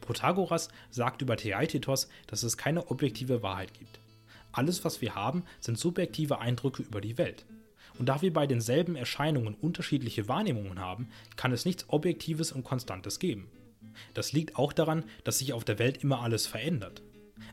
Protagoras 0.01 0.69
sagt 0.89 1.21
über 1.21 1.37
Theaetetos, 1.37 2.07
dass 2.27 2.43
es 2.43 2.57
keine 2.57 2.89
objektive 2.89 3.43
Wahrheit 3.43 3.73
gibt. 3.73 3.99
Alles, 4.51 4.85
was 4.85 5.01
wir 5.01 5.15
haben, 5.15 5.43
sind 5.59 5.77
subjektive 5.77 6.39
Eindrücke 6.39 6.83
über 6.83 7.01
die 7.01 7.17
Welt. 7.17 7.45
Und 7.99 8.07
da 8.07 8.21
wir 8.21 8.31
bei 8.31 8.47
denselben 8.47 8.95
Erscheinungen 8.95 9.55
unterschiedliche 9.55 10.27
Wahrnehmungen 10.27 10.79
haben, 10.79 11.10
kann 11.36 11.51
es 11.51 11.65
nichts 11.65 11.86
Objektives 11.89 12.51
und 12.51 12.63
Konstantes 12.63 13.19
geben. 13.19 13.49
Das 14.13 14.31
liegt 14.31 14.55
auch 14.55 14.73
daran, 14.73 15.03
dass 15.23 15.39
sich 15.39 15.53
auf 15.53 15.63
der 15.63 15.79
Welt 15.79 16.03
immer 16.03 16.21
alles 16.21 16.45
verändert. 16.45 17.01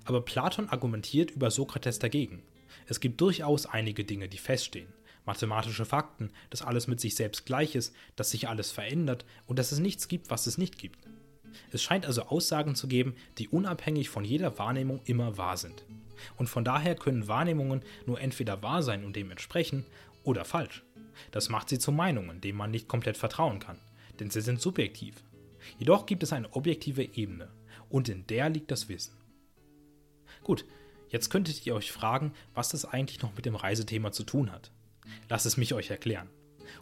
Aber 0.05 0.23
Platon 0.23 0.69
argumentiert 0.69 1.31
über 1.31 1.51
Sokrates 1.51 1.99
dagegen. 1.99 2.43
Es 2.87 3.01
gibt 3.01 3.21
durchaus 3.21 3.67
einige 3.67 4.05
Dinge, 4.05 4.29
die 4.29 4.39
feststehen 4.39 4.89
mathematische 5.25 5.85
Fakten, 5.85 6.31
dass 6.51 6.63
alles 6.63 6.87
mit 6.87 7.01
sich 7.01 7.15
selbst 7.15 7.47
gleich 7.47 7.75
ist, 7.75 7.95
dass 8.17 8.31
sich 8.31 8.49
alles 8.49 8.71
verändert 8.71 9.25
und 9.47 9.59
dass 9.59 9.73
es 9.73 9.79
nichts 9.79 10.09
gibt, 10.09 10.31
was 10.31 10.47
es 10.47 10.59
nicht 10.59 10.79
gibt. 10.79 10.99
Es 11.71 11.83
scheint 11.83 12.07
also 12.07 12.23
Aussagen 12.23 12.75
zu 12.75 12.89
geben, 12.89 13.15
die 13.39 13.49
unabhängig 13.49 14.09
von 14.09 14.25
jeder 14.25 14.59
Wahrnehmung 14.59 15.01
immer 15.05 15.39
wahr 15.39 15.57
sind. 15.57 15.85
Und 16.37 16.49
von 16.49 16.65
daher 16.65 16.95
können 16.95 17.29
Wahrnehmungen 17.29 17.83
nur 18.07 18.21
entweder 18.21 18.63
wahr 18.63 18.83
sein 18.83 19.05
und 19.05 19.17
dem 19.17 19.31
entsprechen 19.31 19.85
oder 20.25 20.45
falsch. 20.45 20.85
Das 21.31 21.49
macht 21.49 21.69
sie 21.69 21.79
zu 21.79 21.93
Meinungen, 21.93 22.41
denen 22.41 22.59
man 22.59 22.71
nicht 22.71 22.89
komplett 22.89 23.17
vertrauen 23.17 23.61
kann, 23.61 23.79
denn 24.19 24.31
sie 24.31 24.41
sind 24.41 24.61
subjektiv. 24.61 25.23
Jedoch 25.79 26.07
gibt 26.07 26.23
es 26.23 26.33
eine 26.33 26.53
objektive 26.55 27.03
Ebene 27.17 27.51
und 27.89 28.09
in 28.09 28.27
der 28.27 28.51
liegt 28.51 28.71
das 28.71 28.89
Wissen. 28.89 29.17
Gut, 30.43 30.65
jetzt 31.09 31.31
könntet 31.31 31.65
ihr 31.65 31.75
euch 31.75 31.93
fragen, 31.93 32.33
was 32.55 32.71
das 32.71 32.85
eigentlich 32.85 33.23
noch 33.23 33.35
mit 33.37 33.47
dem 33.47 33.57
Reisethema 33.57 34.13
zu 34.13 34.25
tun 34.25 34.51
hat. 34.51 34.71
Lasst 35.29 35.47
es 35.47 35.57
mich 35.57 35.75
euch 35.75 35.91
erklären. 35.91 36.29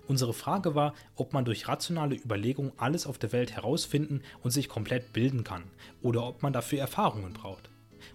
Unsere 0.06 0.32
Frage 0.32 0.74
war, 0.74 0.94
ob 1.16 1.32
man 1.32 1.44
durch 1.44 1.68
rationale 1.68 2.16
Überlegung 2.16 2.72
alles 2.76 3.06
auf 3.06 3.18
der 3.18 3.32
Welt 3.32 3.52
herausfinden 3.52 4.22
und 4.42 4.50
sich 4.50 4.68
komplett 4.68 5.12
bilden 5.12 5.44
kann, 5.44 5.64
oder 6.00 6.24
ob 6.24 6.42
man 6.42 6.52
dafür 6.52 6.80
Erfahrungen 6.80 7.32
braucht. 7.32 7.68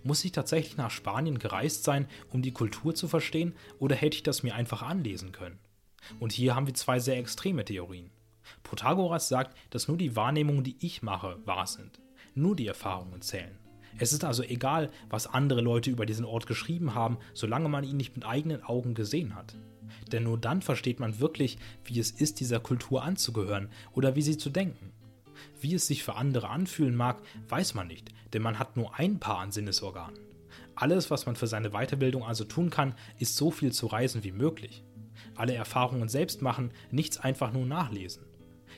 Muss 0.04 0.23
ich 0.26 0.32
tatsächlich 0.32 0.78
nach 0.78 0.91
Spanien 0.91 1.39
gereist 1.39 1.84
sein, 1.84 2.08
um 2.32 2.41
die 2.41 2.54
Kultur 2.54 2.95
zu 2.95 3.08
verstehen, 3.08 3.54
oder 3.80 3.95
hätte 3.95 4.17
ich 4.17 4.23
das 4.23 4.43
mir 4.43 4.56
einfach 4.56 4.82
anlesen 4.82 5.32
können? 5.32 5.60
Und 6.19 6.32
hier 6.32 6.56
haben 6.56 6.67
wir 6.67 6.73
zwei 6.73 7.00
sehr 7.00 7.17
extreme 7.17 7.65
Theorien. 7.65 8.12
Protagoras 8.63 9.28
sagt, 9.28 9.58
dass 9.69 9.88
nur 9.88 9.97
die 9.97 10.15
Wahrnehmungen, 10.15 10.63
die 10.63 10.78
ich 10.80 11.02
mache, 11.02 11.38
wahr 11.45 11.67
sind. 11.67 12.00
Nur 12.36 12.56
die 12.56 12.67
Erfahrungen 12.67 13.21
zählen. 13.21 13.58
Es 14.00 14.13
ist 14.13 14.23
also 14.23 14.43
egal, 14.43 14.91
was 15.10 15.28
andere 15.28 15.62
Leute 15.62 15.89
über 15.89 16.06
diesen 16.06 16.26
Ort 16.26 16.45
geschrieben 16.45 16.93
haben, 16.93 17.17
solange 17.34 17.67
man 17.67 17.84
ihn 17.84 17.97
nicht 17.97 18.15
mit 18.15 18.26
eigenen 18.26 18.63
Augen 18.63 18.93
gesehen 18.93 19.36
hat. 19.36 19.56
Denn 20.12 20.23
nur 20.23 20.38
dann 20.38 20.62
versteht 20.62 21.00
man 21.00 21.19
wirklich, 21.19 21.58
wie 21.84 22.00
es 22.00 22.12
ist, 22.12 22.39
dieser 22.39 22.60
Kultur 22.60 23.04
anzugehören 23.04 23.69
oder 23.93 24.15
wie 24.15 24.21
sie 24.21 24.38
zu 24.38 24.50
denken. 24.50 24.91
Wie 25.60 25.73
es 25.73 25.88
sich 25.88 26.04
für 26.04 26.15
andere 26.15 26.50
anfühlen 26.50 26.95
mag, 26.95 27.21
weiß 27.50 27.73
man 27.73 27.88
nicht, 27.88 28.10
denn 28.34 28.41
man 28.41 28.60
hat 28.60 28.78
nur 28.78 28.95
ein 28.95 29.19
Paar 29.19 29.39
an 29.39 29.52
Sinnesorganen. 29.52 30.19
Alles, 30.76 31.10
was 31.10 31.26
man 31.26 31.36
für 31.36 31.47
seine 31.47 31.71
Weiterbildung 31.71 32.23
also 32.23 32.43
tun 32.43 32.69
kann, 32.69 32.93
ist 33.17 33.36
so 33.36 33.50
viel 33.50 33.71
zu 33.71 33.88
reisen 33.88 34.23
wie 34.23 34.32
möglich. 34.32 34.84
Alle 35.36 35.56
Erfahrungen 35.56 36.10
selbst 36.10 36.41
machen, 36.41 36.71
nichts 36.91 37.17
einfach 37.17 37.52
nur 37.52 37.65
nachlesen. 37.65 38.23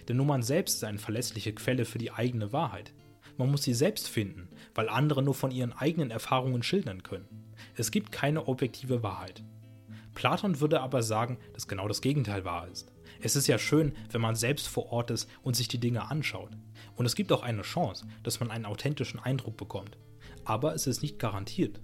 Denn 0.07 0.17
nur 0.17 0.25
man 0.25 0.41
selbst 0.41 0.75
ist 0.75 0.83
eine 0.83 0.97
verlässliche 0.97 1.53
Quelle 1.53 1.85
für 1.85 1.97
die 1.97 2.11
eigene 2.11 2.53
Wahrheit. 2.53 2.93
Man 3.37 3.51
muss 3.51 3.63
sie 3.63 3.73
selbst 3.73 4.07
finden, 4.07 4.49
weil 4.75 4.89
andere 4.89 5.21
nur 5.21 5.33
von 5.33 5.51
ihren 5.51 5.73
eigenen 5.73 6.11
Erfahrungen 6.11 6.63
schildern 6.63 7.03
können. 7.03 7.27
Es 7.75 7.91
gibt 7.91 8.11
keine 8.11 8.47
objektive 8.47 9.03
Wahrheit. 9.03 9.43
Platon 10.15 10.59
würde 10.59 10.81
aber 10.81 11.03
sagen, 11.03 11.37
dass 11.53 11.67
genau 11.67 11.87
das 11.87 12.01
Gegenteil 12.01 12.43
wahr 12.43 12.67
ist. 12.67 12.91
Es 13.21 13.35
ist 13.35 13.47
ja 13.47 13.57
schön, 13.57 13.93
wenn 14.11 14.21
man 14.21 14.35
selbst 14.35 14.67
vor 14.67 14.91
Ort 14.91 15.11
ist 15.11 15.29
und 15.41 15.55
sich 15.55 15.67
die 15.67 15.79
Dinge 15.79 16.09
anschaut. 16.09 16.51
Und 16.95 17.05
es 17.05 17.15
gibt 17.15 17.31
auch 17.33 17.43
eine 17.43 17.63
Chance, 17.63 18.07
dass 18.23 18.39
man 18.39 18.49
einen 18.49 18.65
authentischen 18.65 19.19
Eindruck 19.19 19.57
bekommt. 19.57 19.97
Aber 20.45 20.73
es 20.73 20.87
ist 20.87 21.01
nicht 21.01 21.19
garantiert. 21.19 21.81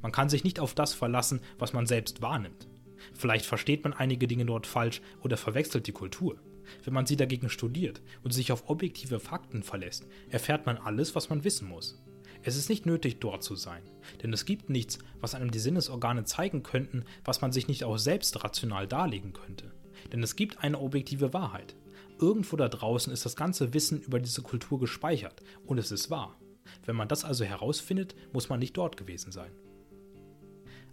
Man 0.00 0.12
kann 0.12 0.30
sich 0.30 0.44
nicht 0.44 0.60
auf 0.60 0.74
das 0.74 0.94
verlassen, 0.94 1.40
was 1.58 1.74
man 1.74 1.86
selbst 1.86 2.22
wahrnimmt. 2.22 2.68
Vielleicht 3.14 3.44
versteht 3.44 3.84
man 3.84 3.92
einige 3.92 4.26
Dinge 4.26 4.46
dort 4.46 4.66
falsch 4.66 5.02
oder 5.22 5.36
verwechselt 5.36 5.86
die 5.86 5.92
Kultur. 5.92 6.40
Wenn 6.84 6.94
man 6.94 7.06
sie 7.06 7.16
dagegen 7.16 7.50
studiert 7.50 8.02
und 8.22 8.32
sich 8.32 8.52
auf 8.52 8.68
objektive 8.68 9.20
Fakten 9.20 9.62
verlässt, 9.62 10.06
erfährt 10.30 10.66
man 10.66 10.78
alles, 10.78 11.14
was 11.14 11.28
man 11.28 11.44
wissen 11.44 11.68
muss. 11.68 12.02
Es 12.42 12.56
ist 12.56 12.68
nicht 12.68 12.86
nötig, 12.86 13.20
dort 13.20 13.42
zu 13.42 13.56
sein, 13.56 13.82
denn 14.22 14.32
es 14.32 14.44
gibt 14.44 14.70
nichts, 14.70 14.98
was 15.20 15.34
einem 15.34 15.50
die 15.50 15.58
Sinnesorgane 15.58 16.24
zeigen 16.24 16.62
könnten, 16.62 17.04
was 17.24 17.40
man 17.40 17.52
sich 17.52 17.68
nicht 17.68 17.84
auch 17.84 17.98
selbst 17.98 18.44
rational 18.44 18.86
darlegen 18.86 19.32
könnte. 19.32 19.72
Denn 20.12 20.22
es 20.22 20.36
gibt 20.36 20.58
eine 20.58 20.78
objektive 20.78 21.32
Wahrheit. 21.32 21.76
Irgendwo 22.20 22.56
da 22.56 22.68
draußen 22.68 23.12
ist 23.12 23.24
das 23.24 23.36
ganze 23.36 23.74
Wissen 23.74 24.00
über 24.00 24.18
diese 24.18 24.42
Kultur 24.42 24.80
gespeichert 24.80 25.42
und 25.66 25.78
es 25.78 25.92
ist 25.92 26.10
wahr. 26.10 26.36
Wenn 26.84 26.96
man 26.96 27.08
das 27.08 27.24
also 27.24 27.44
herausfindet, 27.44 28.14
muss 28.32 28.48
man 28.48 28.58
nicht 28.58 28.76
dort 28.76 28.96
gewesen 28.96 29.32
sein. 29.32 29.52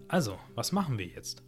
Also, 0.08 0.38
was 0.54 0.71
machen 0.71 0.97
wir 0.97 1.08
jetzt? 1.08 1.43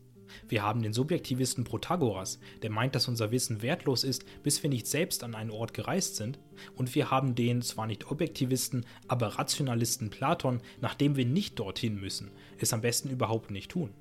Wir 0.48 0.64
haben 0.64 0.82
den 0.82 0.94
Subjektivisten 0.94 1.64
Protagoras, 1.64 2.40
der 2.62 2.70
meint, 2.70 2.96
dass 2.96 3.08
unser 3.08 3.32
Wissen 3.32 3.62
wertlos 3.62 4.04
ist, 4.04 4.26
bis 4.44 4.62
wir 4.62 4.70
nicht 4.70 4.88
selbst 4.88 5.24
an 5.24 5.36
einen 5.36 5.52
Ort 5.52 5.74
gereist 5.74 6.16
sind, 6.16 6.40
und 6.76 6.94
wir 6.96 7.12
haben 7.12 7.36
den 7.36 7.62
zwar 7.62 7.88
nicht 7.88 8.12
Objektivisten, 8.12 8.86
aber 9.08 9.28
Rationalisten 9.40 10.10
Platon, 10.10 10.62
nachdem 10.82 11.16
wir 11.16 11.26
nicht 11.26 11.60
dorthin 11.60 12.00
müssen, 12.00 12.32
es 12.58 12.74
am 12.74 12.82
besten 12.82 13.10
überhaupt 13.10 13.52
nicht 13.52 13.72
tun. 13.72 13.94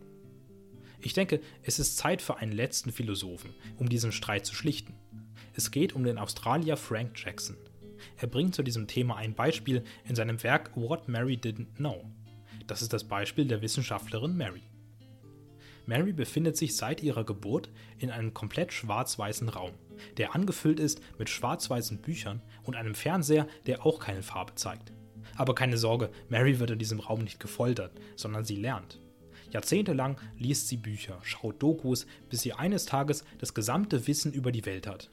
Ich 1.01 1.13
denke, 1.13 1.41
es 1.63 1.79
ist 1.79 1.97
Zeit 1.97 2.23
für 2.23 2.39
einen 2.39 2.53
letzten 2.53 2.93
Philosophen, 2.93 3.55
um 3.77 3.89
diesen 3.89 4.13
Streit 4.13 4.47
zu 4.47 4.55
schlichten. 4.55 4.95
Es 5.55 5.71
geht 5.71 5.95
um 5.95 6.05
den 6.05 6.19
Australier 6.19 6.77
Frank 6.77 7.13
Jackson. 7.17 7.57
Er 8.19 8.29
bringt 8.29 8.55
zu 8.55 8.63
diesem 8.63 8.87
Thema 8.87 9.17
ein 9.17 9.35
Beispiel 9.35 9.85
in 10.05 10.15
seinem 10.15 10.43
Werk 10.43 10.77
What 10.77 11.09
Mary 11.09 11.37
Didn't 11.37 11.77
Know. 11.77 12.05
Das 12.67 12.83
ist 12.83 12.93
das 12.93 13.05
Beispiel 13.05 13.47
der 13.47 13.63
Wissenschaftlerin 13.63 14.37
Mary. 14.37 14.63
Mary 15.87 16.13
befindet 16.13 16.57
sich 16.57 16.77
seit 16.77 17.03
ihrer 17.03 17.25
Geburt 17.25 17.71
in 17.99 18.11
einem 18.11 18.35
komplett 18.35 18.73
schwarz-weißen 18.73 19.49
Raum, 19.49 19.73
der 20.17 20.35
angefüllt 20.35 20.81
ist 20.81 21.01
mit 21.19 21.31
schwarz-weißen 21.31 21.99
Büchern 22.03 22.43
und 22.65 22.75
einem 22.75 22.95
Fernseher, 22.95 23.47
der 23.67 23.87
auch 23.87 24.01
keine 24.01 24.23
Farbe 24.23 24.57
zeigt. 24.57 24.93
Aber 25.37 25.55
keine 25.55 25.79
Sorge, 25.79 26.11
Mary 26.29 26.59
wird 26.59 26.73
in 26.73 26.79
diesem 26.79 27.01
Raum 27.01 27.23
nicht 27.23 27.39
gefoltert, 27.39 27.93
sondern 28.17 28.45
sie 28.45 28.57
lernt. 28.57 29.01
Jahrzehntelang 29.51 30.21
liest 30.39 30.69
sie 30.69 30.77
Bücher, 30.77 31.19
schaut 31.23 31.63
Dokus, 31.63 32.07
bis 32.29 32.43
sie 32.43 32.53
eines 32.53 32.87
Tages 32.87 33.25
das 33.39 33.55
gesamte 33.55 34.07
Wissen 34.07 34.33
über 34.33 34.53
die 34.53 34.67
Welt 34.67 34.87
hat. 34.87 35.11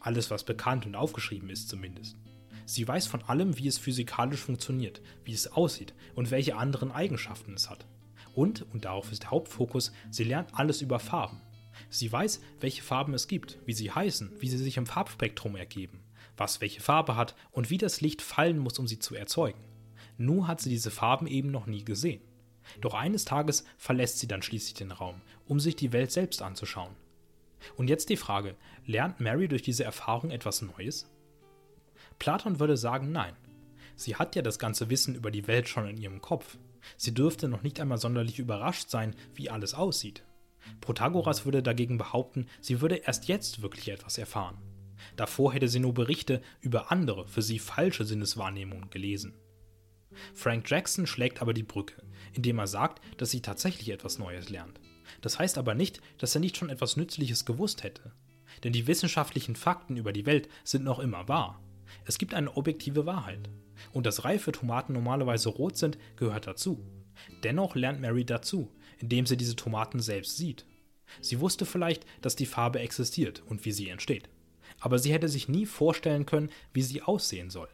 Alles, 0.00 0.30
was 0.30 0.44
bekannt 0.44 0.86
und 0.86 0.94
aufgeschrieben 0.94 1.50
ist 1.50 1.68
zumindest. 1.68 2.16
Sie 2.66 2.86
weiß 2.86 3.06
von 3.06 3.22
allem, 3.22 3.58
wie 3.58 3.68
es 3.68 3.78
physikalisch 3.78 4.40
funktioniert, 4.40 5.02
wie 5.24 5.34
es 5.34 5.52
aussieht 5.52 5.94
und 6.14 6.30
welche 6.30 6.56
anderen 6.56 6.92
Eigenschaften 6.92 7.54
es 7.54 7.68
hat. 7.68 7.86
Und, 8.34 8.66
und 8.72 8.84
darauf 8.84 9.12
ist 9.12 9.24
der 9.24 9.30
Hauptfokus, 9.30 9.92
sie 10.10 10.24
lernt 10.24 10.54
alles 10.54 10.80
über 10.82 10.98
Farben. 10.98 11.40
Sie 11.90 12.10
weiß, 12.10 12.40
welche 12.60 12.82
Farben 12.82 13.14
es 13.14 13.28
gibt, 13.28 13.58
wie 13.66 13.72
sie 13.72 13.90
heißen, 13.90 14.32
wie 14.40 14.48
sie 14.48 14.58
sich 14.58 14.76
im 14.76 14.86
Farbspektrum 14.86 15.56
ergeben, 15.56 16.00
was 16.36 16.60
welche 16.60 16.80
Farbe 16.80 17.16
hat 17.16 17.34
und 17.50 17.70
wie 17.70 17.78
das 17.78 18.00
Licht 18.00 18.22
fallen 18.22 18.58
muss, 18.58 18.78
um 18.78 18.86
sie 18.86 18.98
zu 18.98 19.14
erzeugen. 19.14 19.60
Nur 20.16 20.46
hat 20.46 20.60
sie 20.60 20.70
diese 20.70 20.90
Farben 20.90 21.26
eben 21.26 21.50
noch 21.50 21.66
nie 21.66 21.84
gesehen. 21.84 22.22
Doch 22.80 22.94
eines 22.94 23.24
Tages 23.24 23.64
verlässt 23.76 24.18
sie 24.18 24.28
dann 24.28 24.42
schließlich 24.42 24.74
den 24.74 24.92
Raum, 24.92 25.20
um 25.46 25.60
sich 25.60 25.76
die 25.76 25.92
Welt 25.92 26.10
selbst 26.10 26.42
anzuschauen. 26.42 26.94
Und 27.76 27.88
jetzt 27.88 28.08
die 28.08 28.16
Frage, 28.16 28.56
lernt 28.86 29.20
Mary 29.20 29.48
durch 29.48 29.62
diese 29.62 29.84
Erfahrung 29.84 30.30
etwas 30.30 30.62
Neues? 30.62 31.10
Platon 32.18 32.60
würde 32.60 32.76
sagen, 32.76 33.12
nein. 33.12 33.34
Sie 33.96 34.16
hat 34.16 34.34
ja 34.34 34.42
das 34.42 34.58
ganze 34.58 34.90
Wissen 34.90 35.14
über 35.14 35.30
die 35.30 35.46
Welt 35.46 35.68
schon 35.68 35.86
in 35.86 35.96
ihrem 35.96 36.20
Kopf. 36.20 36.58
Sie 36.96 37.14
dürfte 37.14 37.48
noch 37.48 37.62
nicht 37.62 37.80
einmal 37.80 37.98
sonderlich 37.98 38.38
überrascht 38.38 38.90
sein, 38.90 39.14
wie 39.34 39.50
alles 39.50 39.74
aussieht. 39.74 40.24
Protagoras 40.80 41.44
würde 41.44 41.62
dagegen 41.62 41.98
behaupten, 41.98 42.46
sie 42.60 42.80
würde 42.80 42.96
erst 42.96 43.28
jetzt 43.28 43.62
wirklich 43.62 43.88
etwas 43.88 44.18
erfahren. 44.18 44.58
Davor 45.16 45.52
hätte 45.52 45.68
sie 45.68 45.80
nur 45.80 45.94
Berichte 45.94 46.42
über 46.60 46.90
andere, 46.90 47.26
für 47.28 47.42
sie 47.42 47.58
falsche 47.58 48.04
Sinneswahrnehmungen 48.04 48.90
gelesen. 48.90 49.34
Frank 50.34 50.68
Jackson 50.70 51.06
schlägt 51.06 51.42
aber 51.42 51.54
die 51.54 51.62
Brücke, 51.62 52.02
indem 52.32 52.58
er 52.58 52.66
sagt, 52.66 53.00
dass 53.18 53.30
sie 53.30 53.40
tatsächlich 53.40 53.90
etwas 53.90 54.18
Neues 54.18 54.50
lernt. 54.50 54.80
Das 55.20 55.38
heißt 55.38 55.58
aber 55.58 55.74
nicht, 55.74 56.00
dass 56.18 56.34
er 56.34 56.40
nicht 56.40 56.56
schon 56.56 56.70
etwas 56.70 56.96
Nützliches 56.96 57.44
gewusst 57.44 57.82
hätte. 57.82 58.12
Denn 58.62 58.72
die 58.72 58.86
wissenschaftlichen 58.86 59.56
Fakten 59.56 59.96
über 59.96 60.12
die 60.12 60.26
Welt 60.26 60.48
sind 60.62 60.84
noch 60.84 60.98
immer 60.98 61.28
wahr. 61.28 61.60
Es 62.04 62.18
gibt 62.18 62.34
eine 62.34 62.56
objektive 62.56 63.06
Wahrheit. 63.06 63.50
Und 63.92 64.06
dass 64.06 64.24
reife 64.24 64.52
Tomaten 64.52 64.92
normalerweise 64.92 65.48
rot 65.48 65.76
sind, 65.76 65.98
gehört 66.16 66.46
dazu. 66.46 66.84
Dennoch 67.42 67.74
lernt 67.74 68.00
Mary 68.00 68.24
dazu, 68.24 68.70
indem 68.98 69.26
sie 69.26 69.36
diese 69.36 69.56
Tomaten 69.56 70.00
selbst 70.00 70.36
sieht. 70.36 70.66
Sie 71.20 71.40
wusste 71.40 71.66
vielleicht, 71.66 72.06
dass 72.22 72.36
die 72.36 72.46
Farbe 72.46 72.80
existiert 72.80 73.42
und 73.46 73.64
wie 73.64 73.72
sie 73.72 73.88
entsteht. 73.88 74.28
Aber 74.80 74.98
sie 74.98 75.12
hätte 75.12 75.28
sich 75.28 75.48
nie 75.48 75.66
vorstellen 75.66 76.26
können, 76.26 76.50
wie 76.72 76.82
sie 76.82 77.02
aussehen 77.02 77.50
soll. 77.50 77.68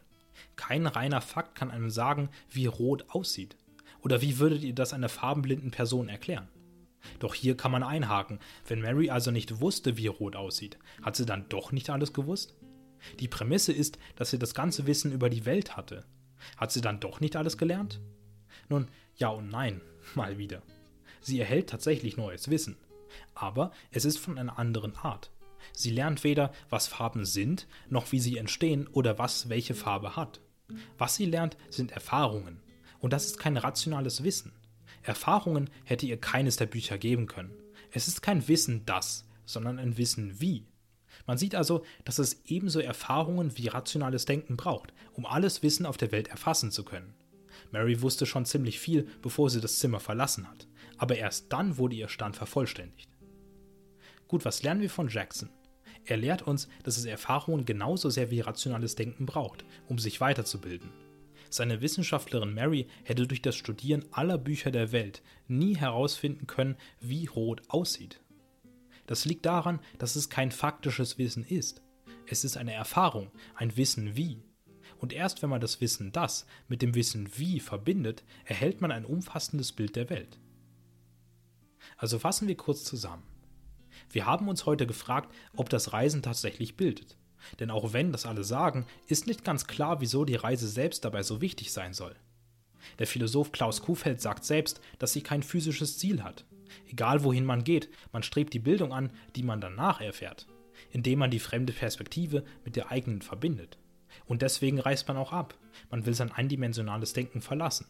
Kein 0.56 0.86
reiner 0.86 1.20
Fakt 1.20 1.54
kann 1.54 1.70
einem 1.70 1.90
sagen, 1.90 2.28
wie 2.50 2.66
rot 2.66 3.06
aussieht. 3.08 3.56
Oder 4.02 4.22
wie 4.22 4.38
würdet 4.38 4.62
ihr 4.62 4.74
das 4.74 4.92
einer 4.92 5.08
farbenblinden 5.08 5.70
Person 5.70 6.08
erklären? 6.08 6.48
Doch 7.18 7.34
hier 7.34 7.56
kann 7.56 7.72
man 7.72 7.82
einhaken. 7.82 8.40
Wenn 8.66 8.80
Mary 8.80 9.10
also 9.10 9.30
nicht 9.30 9.60
wusste, 9.60 9.96
wie 9.96 10.06
rot 10.06 10.36
aussieht, 10.36 10.78
hat 11.02 11.16
sie 11.16 11.26
dann 11.26 11.48
doch 11.48 11.72
nicht 11.72 11.90
alles 11.90 12.12
gewusst? 12.12 12.54
Die 13.18 13.28
Prämisse 13.28 13.72
ist, 13.72 13.98
dass 14.16 14.30
sie 14.30 14.38
das 14.38 14.54
ganze 14.54 14.86
Wissen 14.86 15.12
über 15.12 15.30
die 15.30 15.46
Welt 15.46 15.76
hatte. 15.76 16.04
Hat 16.56 16.72
sie 16.72 16.80
dann 16.80 17.00
doch 17.00 17.20
nicht 17.20 17.36
alles 17.36 17.58
gelernt? 17.58 18.00
Nun, 18.68 18.88
ja 19.16 19.28
und 19.28 19.50
nein, 19.50 19.80
mal 20.14 20.38
wieder. 20.38 20.62
Sie 21.20 21.38
erhält 21.38 21.68
tatsächlich 21.68 22.16
neues 22.16 22.50
Wissen. 22.50 22.76
Aber 23.34 23.72
es 23.90 24.04
ist 24.04 24.18
von 24.18 24.38
einer 24.38 24.58
anderen 24.58 24.96
Art. 24.96 25.30
Sie 25.72 25.90
lernt 25.90 26.24
weder, 26.24 26.52
was 26.68 26.86
Farben 26.88 27.24
sind, 27.24 27.66
noch 27.88 28.12
wie 28.12 28.20
sie 28.20 28.36
entstehen 28.36 28.86
oder 28.88 29.18
was 29.18 29.48
welche 29.48 29.74
Farbe 29.74 30.16
hat. 30.16 30.40
Was 30.98 31.16
sie 31.16 31.26
lernt, 31.26 31.56
sind 31.68 31.92
Erfahrungen. 31.92 32.60
Und 32.98 33.12
das 33.12 33.26
ist 33.26 33.38
kein 33.38 33.56
rationales 33.56 34.22
Wissen. 34.22 34.52
Erfahrungen 35.02 35.70
hätte 35.84 36.06
ihr 36.06 36.20
keines 36.20 36.56
der 36.56 36.66
Bücher 36.66 36.98
geben 36.98 37.26
können. 37.26 37.54
Es 37.90 38.08
ist 38.08 38.22
kein 38.22 38.46
Wissen 38.46 38.84
das, 38.86 39.26
sondern 39.44 39.78
ein 39.78 39.96
Wissen 39.96 40.40
wie. 40.40 40.66
Man 41.26 41.38
sieht 41.38 41.54
also, 41.54 41.84
dass 42.04 42.18
es 42.18 42.42
ebenso 42.44 42.80
Erfahrungen 42.80 43.56
wie 43.56 43.68
rationales 43.68 44.24
Denken 44.24 44.56
braucht, 44.56 44.92
um 45.12 45.26
alles 45.26 45.62
Wissen 45.62 45.86
auf 45.86 45.96
der 45.96 46.12
Welt 46.12 46.28
erfassen 46.28 46.70
zu 46.70 46.84
können. 46.84 47.14
Mary 47.72 48.00
wusste 48.02 48.26
schon 48.26 48.46
ziemlich 48.46 48.78
viel, 48.78 49.08
bevor 49.22 49.50
sie 49.50 49.60
das 49.60 49.78
Zimmer 49.78 50.00
verlassen 50.00 50.48
hat, 50.48 50.66
aber 50.98 51.16
erst 51.16 51.52
dann 51.52 51.78
wurde 51.78 51.96
ihr 51.96 52.08
Stand 52.08 52.36
vervollständigt. 52.36 53.10
Gut, 54.28 54.44
was 54.44 54.62
lernen 54.62 54.80
wir 54.80 54.90
von 54.90 55.08
Jackson? 55.08 55.50
Er 56.10 56.16
lehrt 56.16 56.42
uns, 56.42 56.68
dass 56.82 56.96
es 56.96 57.04
Erfahrungen 57.04 57.64
genauso 57.64 58.10
sehr 58.10 58.32
wie 58.32 58.40
rationales 58.40 58.96
Denken 58.96 59.26
braucht, 59.26 59.64
um 59.86 60.00
sich 60.00 60.20
weiterzubilden. 60.20 60.90
Seine 61.50 61.82
Wissenschaftlerin 61.82 62.52
Mary 62.52 62.88
hätte 63.04 63.28
durch 63.28 63.42
das 63.42 63.54
Studieren 63.54 64.04
aller 64.10 64.36
Bücher 64.36 64.72
der 64.72 64.90
Welt 64.90 65.22
nie 65.46 65.76
herausfinden 65.76 66.48
können, 66.48 66.76
wie 67.00 67.26
Rot 67.26 67.62
aussieht. 67.68 68.20
Das 69.06 69.24
liegt 69.24 69.46
daran, 69.46 69.78
dass 69.98 70.16
es 70.16 70.28
kein 70.28 70.50
faktisches 70.50 71.16
Wissen 71.16 71.44
ist. 71.44 71.80
Es 72.26 72.42
ist 72.42 72.56
eine 72.56 72.72
Erfahrung, 72.72 73.30
ein 73.54 73.76
Wissen 73.76 74.16
wie. 74.16 74.42
Und 74.98 75.12
erst 75.12 75.42
wenn 75.42 75.50
man 75.50 75.60
das 75.60 75.80
Wissen 75.80 76.10
das 76.10 76.44
mit 76.66 76.82
dem 76.82 76.96
Wissen 76.96 77.38
wie 77.38 77.60
verbindet, 77.60 78.24
erhält 78.44 78.80
man 78.80 78.90
ein 78.90 79.04
umfassendes 79.04 79.70
Bild 79.70 79.94
der 79.94 80.10
Welt. 80.10 80.40
Also 81.96 82.18
fassen 82.18 82.48
wir 82.48 82.56
kurz 82.56 82.82
zusammen. 82.82 83.29
Wir 84.10 84.26
haben 84.26 84.48
uns 84.48 84.66
heute 84.66 84.86
gefragt, 84.86 85.32
ob 85.56 85.68
das 85.68 85.92
Reisen 85.92 86.22
tatsächlich 86.22 86.76
bildet. 86.76 87.16
Denn 87.58 87.70
auch 87.70 87.92
wenn 87.92 88.12
das 88.12 88.26
alle 88.26 88.44
sagen, 88.44 88.86
ist 89.06 89.26
nicht 89.26 89.44
ganz 89.44 89.66
klar, 89.66 90.00
wieso 90.00 90.24
die 90.24 90.36
Reise 90.36 90.68
selbst 90.68 91.04
dabei 91.04 91.22
so 91.22 91.40
wichtig 91.40 91.72
sein 91.72 91.94
soll. 91.94 92.14
Der 92.98 93.06
Philosoph 93.06 93.52
Klaus 93.52 93.82
Kuhfeld 93.82 94.20
sagt 94.20 94.44
selbst, 94.44 94.80
dass 94.98 95.12
sie 95.12 95.22
kein 95.22 95.42
physisches 95.42 95.98
Ziel 95.98 96.22
hat. 96.22 96.44
Egal 96.86 97.24
wohin 97.24 97.44
man 97.44 97.64
geht, 97.64 97.88
man 98.12 98.22
strebt 98.22 98.52
die 98.52 98.58
Bildung 98.58 98.92
an, 98.92 99.12
die 99.36 99.42
man 99.42 99.60
danach 99.60 100.00
erfährt, 100.00 100.46
indem 100.90 101.20
man 101.20 101.30
die 101.30 101.40
fremde 101.40 101.72
Perspektive 101.72 102.44
mit 102.64 102.76
der 102.76 102.90
eigenen 102.90 103.22
verbindet. 103.22 103.78
Und 104.26 104.42
deswegen 104.42 104.80
reist 104.80 105.08
man 105.08 105.16
auch 105.16 105.32
ab. 105.32 105.54
Man 105.90 106.04
will 106.04 106.14
sein 106.14 106.32
eindimensionales 106.32 107.12
Denken 107.12 107.40
verlassen. 107.40 107.86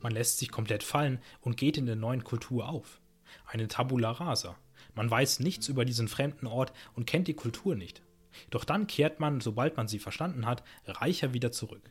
Man 0.00 0.12
lässt 0.12 0.38
sich 0.38 0.50
komplett 0.50 0.82
fallen 0.82 1.20
und 1.40 1.56
geht 1.56 1.76
in 1.76 1.86
der 1.86 1.96
neuen 1.96 2.24
Kultur 2.24 2.68
auf. 2.68 3.00
Eine 3.46 3.68
Tabula 3.68 4.12
rasa. 4.12 4.56
Man 4.94 5.10
weiß 5.10 5.40
nichts 5.40 5.68
über 5.68 5.84
diesen 5.84 6.08
fremden 6.08 6.46
Ort 6.46 6.72
und 6.94 7.06
kennt 7.06 7.28
die 7.28 7.34
Kultur 7.34 7.74
nicht. 7.74 8.02
Doch 8.50 8.64
dann 8.64 8.86
kehrt 8.86 9.20
man, 9.20 9.40
sobald 9.40 9.76
man 9.76 9.88
sie 9.88 9.98
verstanden 9.98 10.46
hat, 10.46 10.62
reicher 10.86 11.34
wieder 11.34 11.52
zurück. 11.52 11.90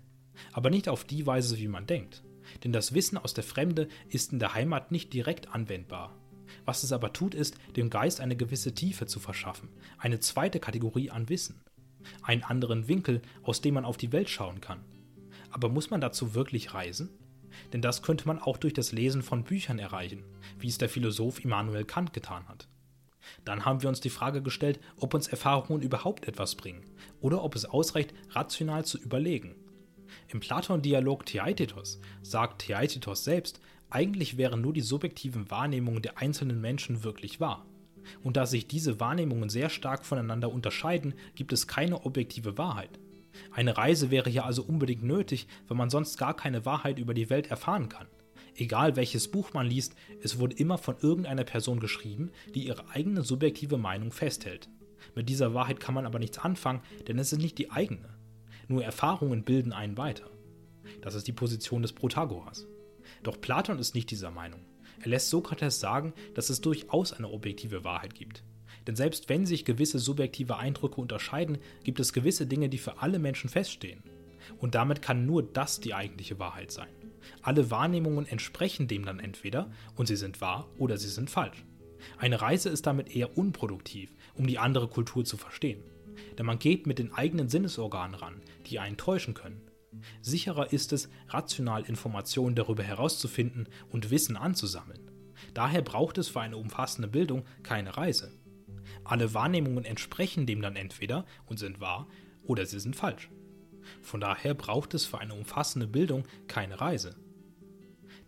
Aber 0.51 0.69
nicht 0.69 0.89
auf 0.89 1.03
die 1.03 1.25
Weise, 1.25 1.57
wie 1.57 1.67
man 1.67 1.87
denkt. 1.87 2.23
Denn 2.63 2.73
das 2.73 2.93
Wissen 2.93 3.17
aus 3.17 3.33
der 3.33 3.43
Fremde 3.43 3.87
ist 4.09 4.33
in 4.33 4.39
der 4.39 4.53
Heimat 4.53 4.91
nicht 4.91 5.13
direkt 5.13 5.53
anwendbar. 5.53 6.17
Was 6.65 6.83
es 6.83 6.91
aber 6.91 7.13
tut, 7.13 7.33
ist, 7.33 7.57
dem 7.75 7.89
Geist 7.89 8.19
eine 8.21 8.35
gewisse 8.35 8.73
Tiefe 8.73 9.05
zu 9.05 9.19
verschaffen, 9.19 9.69
eine 9.97 10.19
zweite 10.19 10.59
Kategorie 10.59 11.09
an 11.09 11.29
Wissen, 11.29 11.61
einen 12.21 12.43
anderen 12.43 12.87
Winkel, 12.87 13.21
aus 13.43 13.61
dem 13.61 13.75
man 13.75 13.85
auf 13.85 13.97
die 13.97 14.11
Welt 14.11 14.29
schauen 14.29 14.61
kann. 14.61 14.83
Aber 15.49 15.69
muss 15.69 15.89
man 15.89 16.01
dazu 16.01 16.33
wirklich 16.35 16.73
reisen? 16.73 17.09
Denn 17.71 17.81
das 17.81 18.01
könnte 18.01 18.27
man 18.27 18.39
auch 18.39 18.57
durch 18.57 18.73
das 18.73 18.91
Lesen 18.91 19.21
von 19.21 19.43
Büchern 19.43 19.79
erreichen, 19.79 20.23
wie 20.59 20.67
es 20.67 20.77
der 20.77 20.89
Philosoph 20.89 21.43
Immanuel 21.43 21.85
Kant 21.85 22.13
getan 22.13 22.47
hat. 22.47 22.67
Dann 23.45 23.65
haben 23.65 23.81
wir 23.81 23.89
uns 23.89 23.99
die 23.99 24.09
Frage 24.09 24.41
gestellt, 24.41 24.79
ob 24.97 25.13
uns 25.13 25.27
Erfahrungen 25.27 25.81
überhaupt 25.81 26.27
etwas 26.27 26.55
bringen 26.55 26.85
oder 27.21 27.43
ob 27.43 27.55
es 27.55 27.65
ausreicht, 27.65 28.13
rational 28.29 28.85
zu 28.85 28.97
überlegen. 28.97 29.55
Im 30.27 30.39
Platon-Dialog 30.39 31.25
Theaetetos 31.25 31.99
sagt 32.21 32.63
Theaetetos 32.63 33.23
selbst, 33.23 33.59
eigentlich 33.89 34.37
wären 34.37 34.61
nur 34.61 34.73
die 34.73 34.81
subjektiven 34.81 35.49
Wahrnehmungen 35.51 36.01
der 36.01 36.17
einzelnen 36.17 36.61
Menschen 36.61 37.03
wirklich 37.03 37.39
wahr. 37.39 37.65
Und 38.21 38.37
da 38.37 38.45
sich 38.45 38.67
diese 38.67 38.99
Wahrnehmungen 38.99 39.49
sehr 39.49 39.69
stark 39.69 40.05
voneinander 40.05 40.51
unterscheiden, 40.51 41.13
gibt 41.35 41.53
es 41.53 41.67
keine 41.67 42.05
objektive 42.05 42.57
Wahrheit. 42.57 42.99
Eine 43.51 43.77
Reise 43.77 44.11
wäre 44.11 44.29
hier 44.29 44.45
also 44.45 44.63
unbedingt 44.63 45.03
nötig, 45.03 45.47
wenn 45.67 45.77
man 45.77 45.89
sonst 45.89 46.17
gar 46.17 46.35
keine 46.35 46.65
Wahrheit 46.65 46.99
über 46.99 47.13
die 47.13 47.29
Welt 47.29 47.47
erfahren 47.47 47.89
kann. 47.89 48.07
Egal 48.55 48.95
welches 48.95 49.29
Buch 49.29 49.53
man 49.53 49.67
liest, 49.67 49.95
es 50.21 50.37
wurde 50.37 50.55
immer 50.55 50.77
von 50.77 50.95
irgendeiner 50.99 51.43
Person 51.43 51.79
geschrieben, 51.79 52.31
die 52.53 52.67
ihre 52.67 52.89
eigene 52.89 53.23
subjektive 53.23 53.77
Meinung 53.77 54.11
festhält. 54.11 54.69
Mit 55.15 55.27
dieser 55.27 55.53
Wahrheit 55.53 55.79
kann 55.79 55.95
man 55.95 56.05
aber 56.05 56.19
nichts 56.19 56.37
anfangen, 56.37 56.81
denn 57.07 57.17
es 57.19 57.33
ist 57.33 57.39
nicht 57.39 57.57
die 57.57 57.71
eigene. 57.71 58.09
Nur 58.67 58.83
Erfahrungen 58.83 59.43
bilden 59.43 59.73
einen 59.73 59.97
weiter. 59.97 60.29
Das 61.01 61.15
ist 61.15 61.27
die 61.27 61.33
Position 61.33 61.81
des 61.81 61.93
Protagoras. 61.93 62.67
Doch 63.23 63.39
Platon 63.41 63.79
ist 63.79 63.95
nicht 63.95 64.11
dieser 64.11 64.31
Meinung. 64.31 64.61
Er 65.01 65.09
lässt 65.09 65.29
Sokrates 65.29 65.79
sagen, 65.79 66.13
dass 66.35 66.49
es 66.49 66.61
durchaus 66.61 67.11
eine 67.11 67.29
objektive 67.29 67.83
Wahrheit 67.83 68.15
gibt. 68.15 68.43
Denn 68.87 68.95
selbst 68.95 69.29
wenn 69.29 69.45
sich 69.45 69.65
gewisse 69.65 69.99
subjektive 69.99 70.57
Eindrücke 70.57 71.01
unterscheiden, 71.01 71.57
gibt 71.83 71.99
es 71.99 72.13
gewisse 72.13 72.45
Dinge, 72.45 72.69
die 72.69 72.77
für 72.77 73.01
alle 73.01 73.19
Menschen 73.19 73.49
feststehen. 73.49 74.03
Und 74.59 74.75
damit 74.75 75.01
kann 75.01 75.25
nur 75.25 75.41
das 75.41 75.79
die 75.79 75.93
eigentliche 75.93 76.37
Wahrheit 76.39 76.71
sein. 76.71 76.89
Alle 77.41 77.71
Wahrnehmungen 77.71 78.25
entsprechen 78.25 78.87
dem 78.87 79.05
dann 79.05 79.19
entweder 79.19 79.71
und 79.95 80.07
sie 80.07 80.15
sind 80.15 80.41
wahr 80.41 80.69
oder 80.77 80.97
sie 80.97 81.09
sind 81.09 81.29
falsch. 81.29 81.65
Eine 82.17 82.41
Reise 82.41 82.69
ist 82.69 82.85
damit 82.85 83.15
eher 83.15 83.37
unproduktiv, 83.37 84.13
um 84.33 84.47
die 84.47 84.59
andere 84.59 84.87
Kultur 84.87 85.25
zu 85.25 85.37
verstehen. 85.37 85.83
Denn 86.37 86.45
man 86.45 86.59
geht 86.59 86.85
mit 86.85 86.99
den 86.99 87.13
eigenen 87.13 87.49
Sinnesorganen 87.49 88.15
ran, 88.15 88.41
die 88.67 88.79
einen 88.79 88.97
täuschen 88.97 89.33
können. 89.33 89.61
Sicherer 90.21 90.73
ist 90.73 90.93
es, 90.93 91.09
rational 91.29 91.83
Informationen 91.83 92.55
darüber 92.55 92.83
herauszufinden 92.83 93.67
und 93.89 94.11
Wissen 94.11 94.37
anzusammeln. 94.37 95.11
Daher 95.53 95.81
braucht 95.81 96.17
es 96.17 96.29
für 96.29 96.41
eine 96.41 96.57
umfassende 96.57 97.07
Bildung 97.07 97.43
keine 97.61 97.95
Reise. 97.95 98.31
Alle 99.03 99.33
Wahrnehmungen 99.33 99.85
entsprechen 99.85 100.45
dem 100.45 100.61
dann 100.61 100.75
entweder 100.75 101.25
und 101.45 101.59
sind 101.59 101.79
wahr 101.79 102.07
oder 102.43 102.65
sie 102.65 102.79
sind 102.79 102.95
falsch. 102.95 103.29
Von 104.01 104.21
daher 104.21 104.53
braucht 104.53 104.93
es 104.93 105.05
für 105.05 105.19
eine 105.19 105.33
umfassende 105.33 105.87
Bildung 105.87 106.25
keine 106.47 106.79
Reise. 106.81 107.15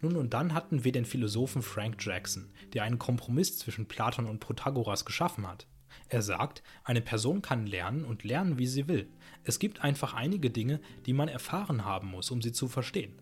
Nun 0.02 0.16
und 0.16 0.34
dann 0.34 0.54
hatten 0.54 0.84
wir 0.84 0.92
den 0.92 1.06
Philosophen 1.06 1.62
Frank 1.62 1.98
Jackson, 2.00 2.50
der 2.74 2.84
einen 2.84 3.00
Kompromiss 3.00 3.58
zwischen 3.58 3.88
Platon 3.88 4.28
und 4.28 4.40
Protagoras 4.40 5.06
geschaffen 5.06 5.48
hat. 5.48 5.68
Er 6.10 6.22
sagt, 6.22 6.62
eine 6.84 7.02
Person 7.02 7.42
kann 7.42 7.66
lernen 7.66 8.06
und 8.06 8.24
lernen, 8.24 8.60
wie 8.60 8.68
sie 8.68 8.88
will. 8.88 9.08
Es 9.44 9.60
gibt 9.60 9.84
einfach 9.84 10.14
einige 10.14 10.50
Dinge, 10.50 10.80
die 11.06 11.14
man 11.14 11.28
erfahren 11.28 11.86
haben 11.86 12.10
muss, 12.10 12.30
um 12.32 12.42
sie 12.42 12.52
zu 12.52 12.68
verstehen. 12.68 13.14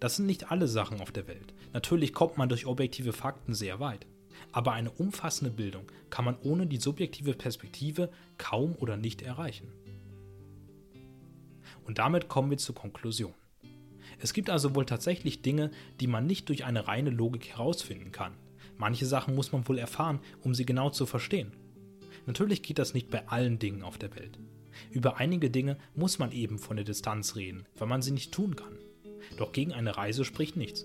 Das 0.00 0.16
sind 0.16 0.26
nicht 0.26 0.50
alle 0.50 0.68
Sachen 0.68 1.00
auf 1.00 1.12
der 1.12 1.28
Welt. 1.28 1.54
Natürlich 1.72 2.12
kommt 2.12 2.36
man 2.36 2.48
durch 2.48 2.66
objektive 2.66 3.12
Fakten 3.12 3.54
sehr 3.54 3.80
weit. 3.80 4.06
Aber 4.52 4.72
eine 4.72 4.90
umfassende 4.90 5.50
Bildung 5.50 5.90
kann 6.10 6.24
man 6.24 6.36
ohne 6.42 6.66
die 6.66 6.76
subjektive 6.76 7.34
Perspektive 7.34 8.10
kaum 8.36 8.74
oder 8.76 8.96
nicht 8.96 9.22
erreichen. 9.22 9.72
Und 11.86 11.98
damit 11.98 12.28
kommen 12.28 12.50
wir 12.50 12.58
zur 12.58 12.74
Konklusion. 12.74 13.34
Es 14.18 14.32
gibt 14.32 14.50
also 14.50 14.74
wohl 14.74 14.86
tatsächlich 14.86 15.42
Dinge, 15.42 15.70
die 16.00 16.06
man 16.06 16.26
nicht 16.26 16.48
durch 16.48 16.64
eine 16.64 16.88
reine 16.88 17.10
Logik 17.10 17.48
herausfinden 17.48 18.12
kann. 18.12 18.32
Manche 18.76 19.06
Sachen 19.06 19.34
muss 19.34 19.52
man 19.52 19.66
wohl 19.68 19.78
erfahren, 19.78 20.20
um 20.42 20.54
sie 20.54 20.66
genau 20.66 20.90
zu 20.90 21.06
verstehen. 21.06 21.52
Natürlich 22.26 22.62
geht 22.62 22.78
das 22.78 22.94
nicht 22.94 23.10
bei 23.10 23.26
allen 23.28 23.58
Dingen 23.58 23.82
auf 23.82 23.98
der 23.98 24.14
Welt. 24.16 24.38
Über 24.90 25.18
einige 25.18 25.48
Dinge 25.50 25.78
muss 25.94 26.18
man 26.18 26.32
eben 26.32 26.58
von 26.58 26.76
der 26.76 26.84
Distanz 26.84 27.36
reden, 27.36 27.66
weil 27.76 27.88
man 27.88 28.02
sie 28.02 28.10
nicht 28.10 28.32
tun 28.32 28.56
kann. 28.56 28.78
Doch 29.38 29.52
gegen 29.52 29.72
eine 29.72 29.96
Reise 29.96 30.24
spricht 30.24 30.56
nichts. 30.56 30.84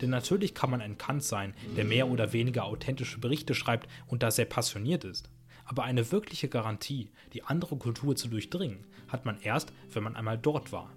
Denn 0.00 0.10
natürlich 0.10 0.54
kann 0.54 0.70
man 0.70 0.80
ein 0.80 0.98
Kant 0.98 1.24
sein, 1.24 1.54
der 1.76 1.84
mehr 1.84 2.08
oder 2.08 2.32
weniger 2.32 2.64
authentische 2.64 3.18
Berichte 3.18 3.54
schreibt 3.54 3.88
und 4.06 4.22
da 4.22 4.30
sehr 4.30 4.44
passioniert 4.44 5.04
ist. 5.04 5.30
Aber 5.64 5.84
eine 5.84 6.10
wirkliche 6.12 6.48
Garantie, 6.48 7.10
die 7.34 7.42
andere 7.42 7.76
Kultur 7.76 8.16
zu 8.16 8.28
durchdringen, 8.28 8.86
hat 9.08 9.24
man 9.24 9.40
erst, 9.40 9.72
wenn 9.92 10.02
man 10.02 10.16
einmal 10.16 10.38
dort 10.38 10.72
war. 10.72 10.92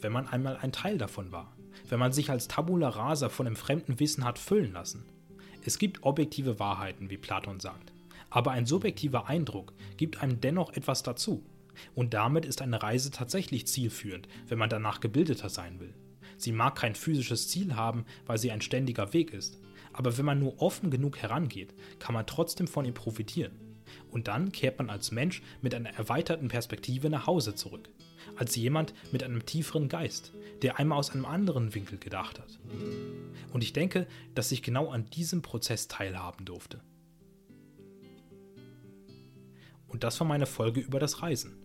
Wenn 0.00 0.12
man 0.12 0.28
einmal 0.28 0.56
ein 0.56 0.72
Teil 0.72 0.98
davon 0.98 1.32
war. 1.32 1.56
Wenn 1.88 1.98
man 1.98 2.12
sich 2.12 2.30
als 2.30 2.48
Tabula 2.48 2.88
rasa 2.88 3.28
von 3.28 3.46
dem 3.46 3.56
fremden 3.56 3.98
Wissen 4.00 4.24
hat 4.24 4.38
füllen 4.38 4.72
lassen. 4.72 5.04
Es 5.64 5.78
gibt 5.78 6.02
objektive 6.02 6.58
Wahrheiten, 6.58 7.10
wie 7.10 7.16
Platon 7.16 7.60
sagt. 7.60 7.92
Aber 8.30 8.52
ein 8.52 8.66
subjektiver 8.66 9.28
Eindruck 9.28 9.72
gibt 9.96 10.22
einem 10.22 10.40
dennoch 10.40 10.72
etwas 10.72 11.02
dazu. 11.02 11.44
Und 11.94 12.14
damit 12.14 12.44
ist 12.44 12.62
eine 12.62 12.82
Reise 12.82 13.10
tatsächlich 13.10 13.66
zielführend, 13.66 14.28
wenn 14.46 14.58
man 14.58 14.68
danach 14.68 15.00
gebildeter 15.00 15.48
sein 15.48 15.80
will. 15.80 15.94
Sie 16.36 16.52
mag 16.52 16.76
kein 16.76 16.94
physisches 16.94 17.48
Ziel 17.48 17.76
haben, 17.76 18.04
weil 18.26 18.38
sie 18.38 18.50
ein 18.50 18.60
ständiger 18.60 19.12
Weg 19.12 19.32
ist. 19.32 19.60
Aber 19.92 20.18
wenn 20.18 20.24
man 20.24 20.40
nur 20.40 20.60
offen 20.60 20.90
genug 20.90 21.18
herangeht, 21.18 21.74
kann 21.98 22.14
man 22.14 22.26
trotzdem 22.26 22.66
von 22.66 22.84
ihr 22.84 22.92
profitieren. 22.92 23.52
Und 24.10 24.28
dann 24.28 24.52
kehrt 24.52 24.78
man 24.78 24.90
als 24.90 25.10
Mensch 25.10 25.42
mit 25.62 25.74
einer 25.74 25.90
erweiterten 25.90 26.48
Perspektive 26.48 27.10
nach 27.10 27.26
Hause 27.26 27.54
zurück. 27.54 27.88
Als 28.36 28.56
jemand 28.56 28.94
mit 29.12 29.22
einem 29.22 29.44
tieferen 29.44 29.88
Geist, 29.88 30.32
der 30.62 30.78
einmal 30.78 30.98
aus 30.98 31.10
einem 31.10 31.26
anderen 31.26 31.74
Winkel 31.74 31.98
gedacht 31.98 32.38
hat. 32.38 32.58
Und 33.52 33.62
ich 33.62 33.72
denke, 33.72 34.06
dass 34.34 34.52
ich 34.52 34.62
genau 34.62 34.90
an 34.90 35.08
diesem 35.10 35.42
Prozess 35.42 35.88
teilhaben 35.88 36.44
durfte. 36.44 36.80
Und 39.88 40.02
das 40.02 40.18
war 40.18 40.26
meine 40.26 40.46
Folge 40.46 40.80
über 40.80 40.98
das 40.98 41.22
Reisen. 41.22 41.56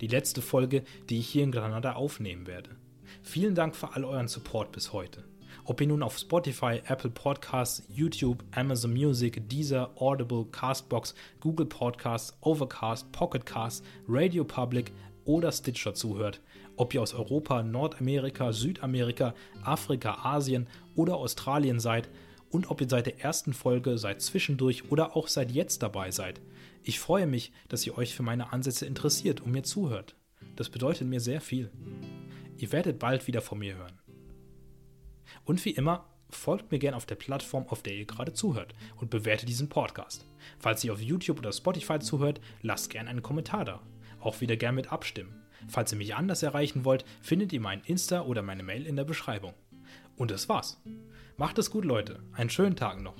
Die 0.00 0.08
letzte 0.08 0.42
Folge, 0.42 0.84
die 1.08 1.20
ich 1.20 1.28
hier 1.28 1.44
in 1.44 1.52
Granada 1.52 1.94
aufnehmen 1.94 2.46
werde. 2.46 2.76
Vielen 3.22 3.54
Dank 3.54 3.74
für 3.74 3.94
all 3.94 4.04
euren 4.04 4.28
Support 4.28 4.72
bis 4.72 4.92
heute. 4.92 5.24
Ob 5.68 5.82
ihr 5.82 5.86
nun 5.86 6.02
auf 6.02 6.16
Spotify, 6.16 6.80
Apple 6.86 7.10
Podcasts, 7.10 7.82
YouTube, 7.90 8.42
Amazon 8.52 8.90
Music, 8.90 9.50
Deezer, 9.50 9.90
Audible, 9.96 10.46
Castbox, 10.50 11.14
Google 11.40 11.66
Podcasts, 11.66 12.34
Overcast, 12.40 13.12
Pocketcast, 13.12 13.84
Radio 14.08 14.44
Public 14.44 14.92
oder 15.26 15.52
Stitcher 15.52 15.92
zuhört, 15.92 16.40
ob 16.76 16.94
ihr 16.94 17.02
aus 17.02 17.12
Europa, 17.12 17.62
Nordamerika, 17.62 18.50
Südamerika, 18.50 19.34
Afrika, 19.62 20.14
Asien 20.22 20.68
oder 20.96 21.16
Australien 21.16 21.80
seid 21.80 22.08
und 22.48 22.70
ob 22.70 22.80
ihr 22.80 22.88
seit 22.88 23.04
der 23.04 23.20
ersten 23.20 23.52
Folge, 23.52 23.98
seit 23.98 24.22
zwischendurch 24.22 24.90
oder 24.90 25.16
auch 25.16 25.28
seit 25.28 25.50
jetzt 25.50 25.82
dabei 25.82 26.10
seid. 26.12 26.40
Ich 26.82 26.98
freue 26.98 27.26
mich, 27.26 27.52
dass 27.68 27.86
ihr 27.86 27.98
euch 27.98 28.14
für 28.14 28.22
meine 28.22 28.54
Ansätze 28.54 28.86
interessiert 28.86 29.42
und 29.42 29.52
mir 29.52 29.64
zuhört. 29.64 30.16
Das 30.56 30.70
bedeutet 30.70 31.06
mir 31.08 31.20
sehr 31.20 31.42
viel. 31.42 31.70
Ihr 32.56 32.72
werdet 32.72 32.98
bald 32.98 33.26
wieder 33.26 33.42
von 33.42 33.58
mir 33.58 33.76
hören. 33.76 33.97
Und 35.48 35.64
wie 35.64 35.70
immer, 35.70 36.04
folgt 36.28 36.70
mir 36.70 36.78
gerne 36.78 36.98
auf 36.98 37.06
der 37.06 37.14
Plattform, 37.14 37.66
auf 37.68 37.82
der 37.82 37.94
ihr 37.94 38.04
gerade 38.04 38.34
zuhört 38.34 38.74
und 38.96 39.08
bewertet 39.08 39.48
diesen 39.48 39.70
Podcast. 39.70 40.26
Falls 40.58 40.84
ihr 40.84 40.92
auf 40.92 41.00
YouTube 41.00 41.38
oder 41.38 41.52
Spotify 41.52 41.98
zuhört, 41.98 42.38
lasst 42.60 42.90
gerne 42.90 43.08
einen 43.08 43.22
Kommentar 43.22 43.64
da. 43.64 43.80
Auch 44.20 44.42
wieder 44.42 44.58
gerne 44.58 44.76
mit 44.76 44.92
abstimmen. 44.92 45.42
Falls 45.66 45.90
ihr 45.90 45.96
mich 45.96 46.14
anders 46.14 46.42
erreichen 46.42 46.84
wollt, 46.84 47.06
findet 47.22 47.54
ihr 47.54 47.62
meinen 47.62 47.82
Insta 47.84 48.26
oder 48.26 48.42
meine 48.42 48.62
Mail 48.62 48.86
in 48.86 48.96
der 48.96 49.04
Beschreibung. 49.04 49.54
Und 50.16 50.30
das 50.30 50.50
war's. 50.50 50.82
Macht 51.38 51.58
es 51.58 51.70
gut, 51.70 51.86
Leute. 51.86 52.22
Einen 52.34 52.50
schönen 52.50 52.76
Tag 52.76 53.00
noch. 53.00 53.16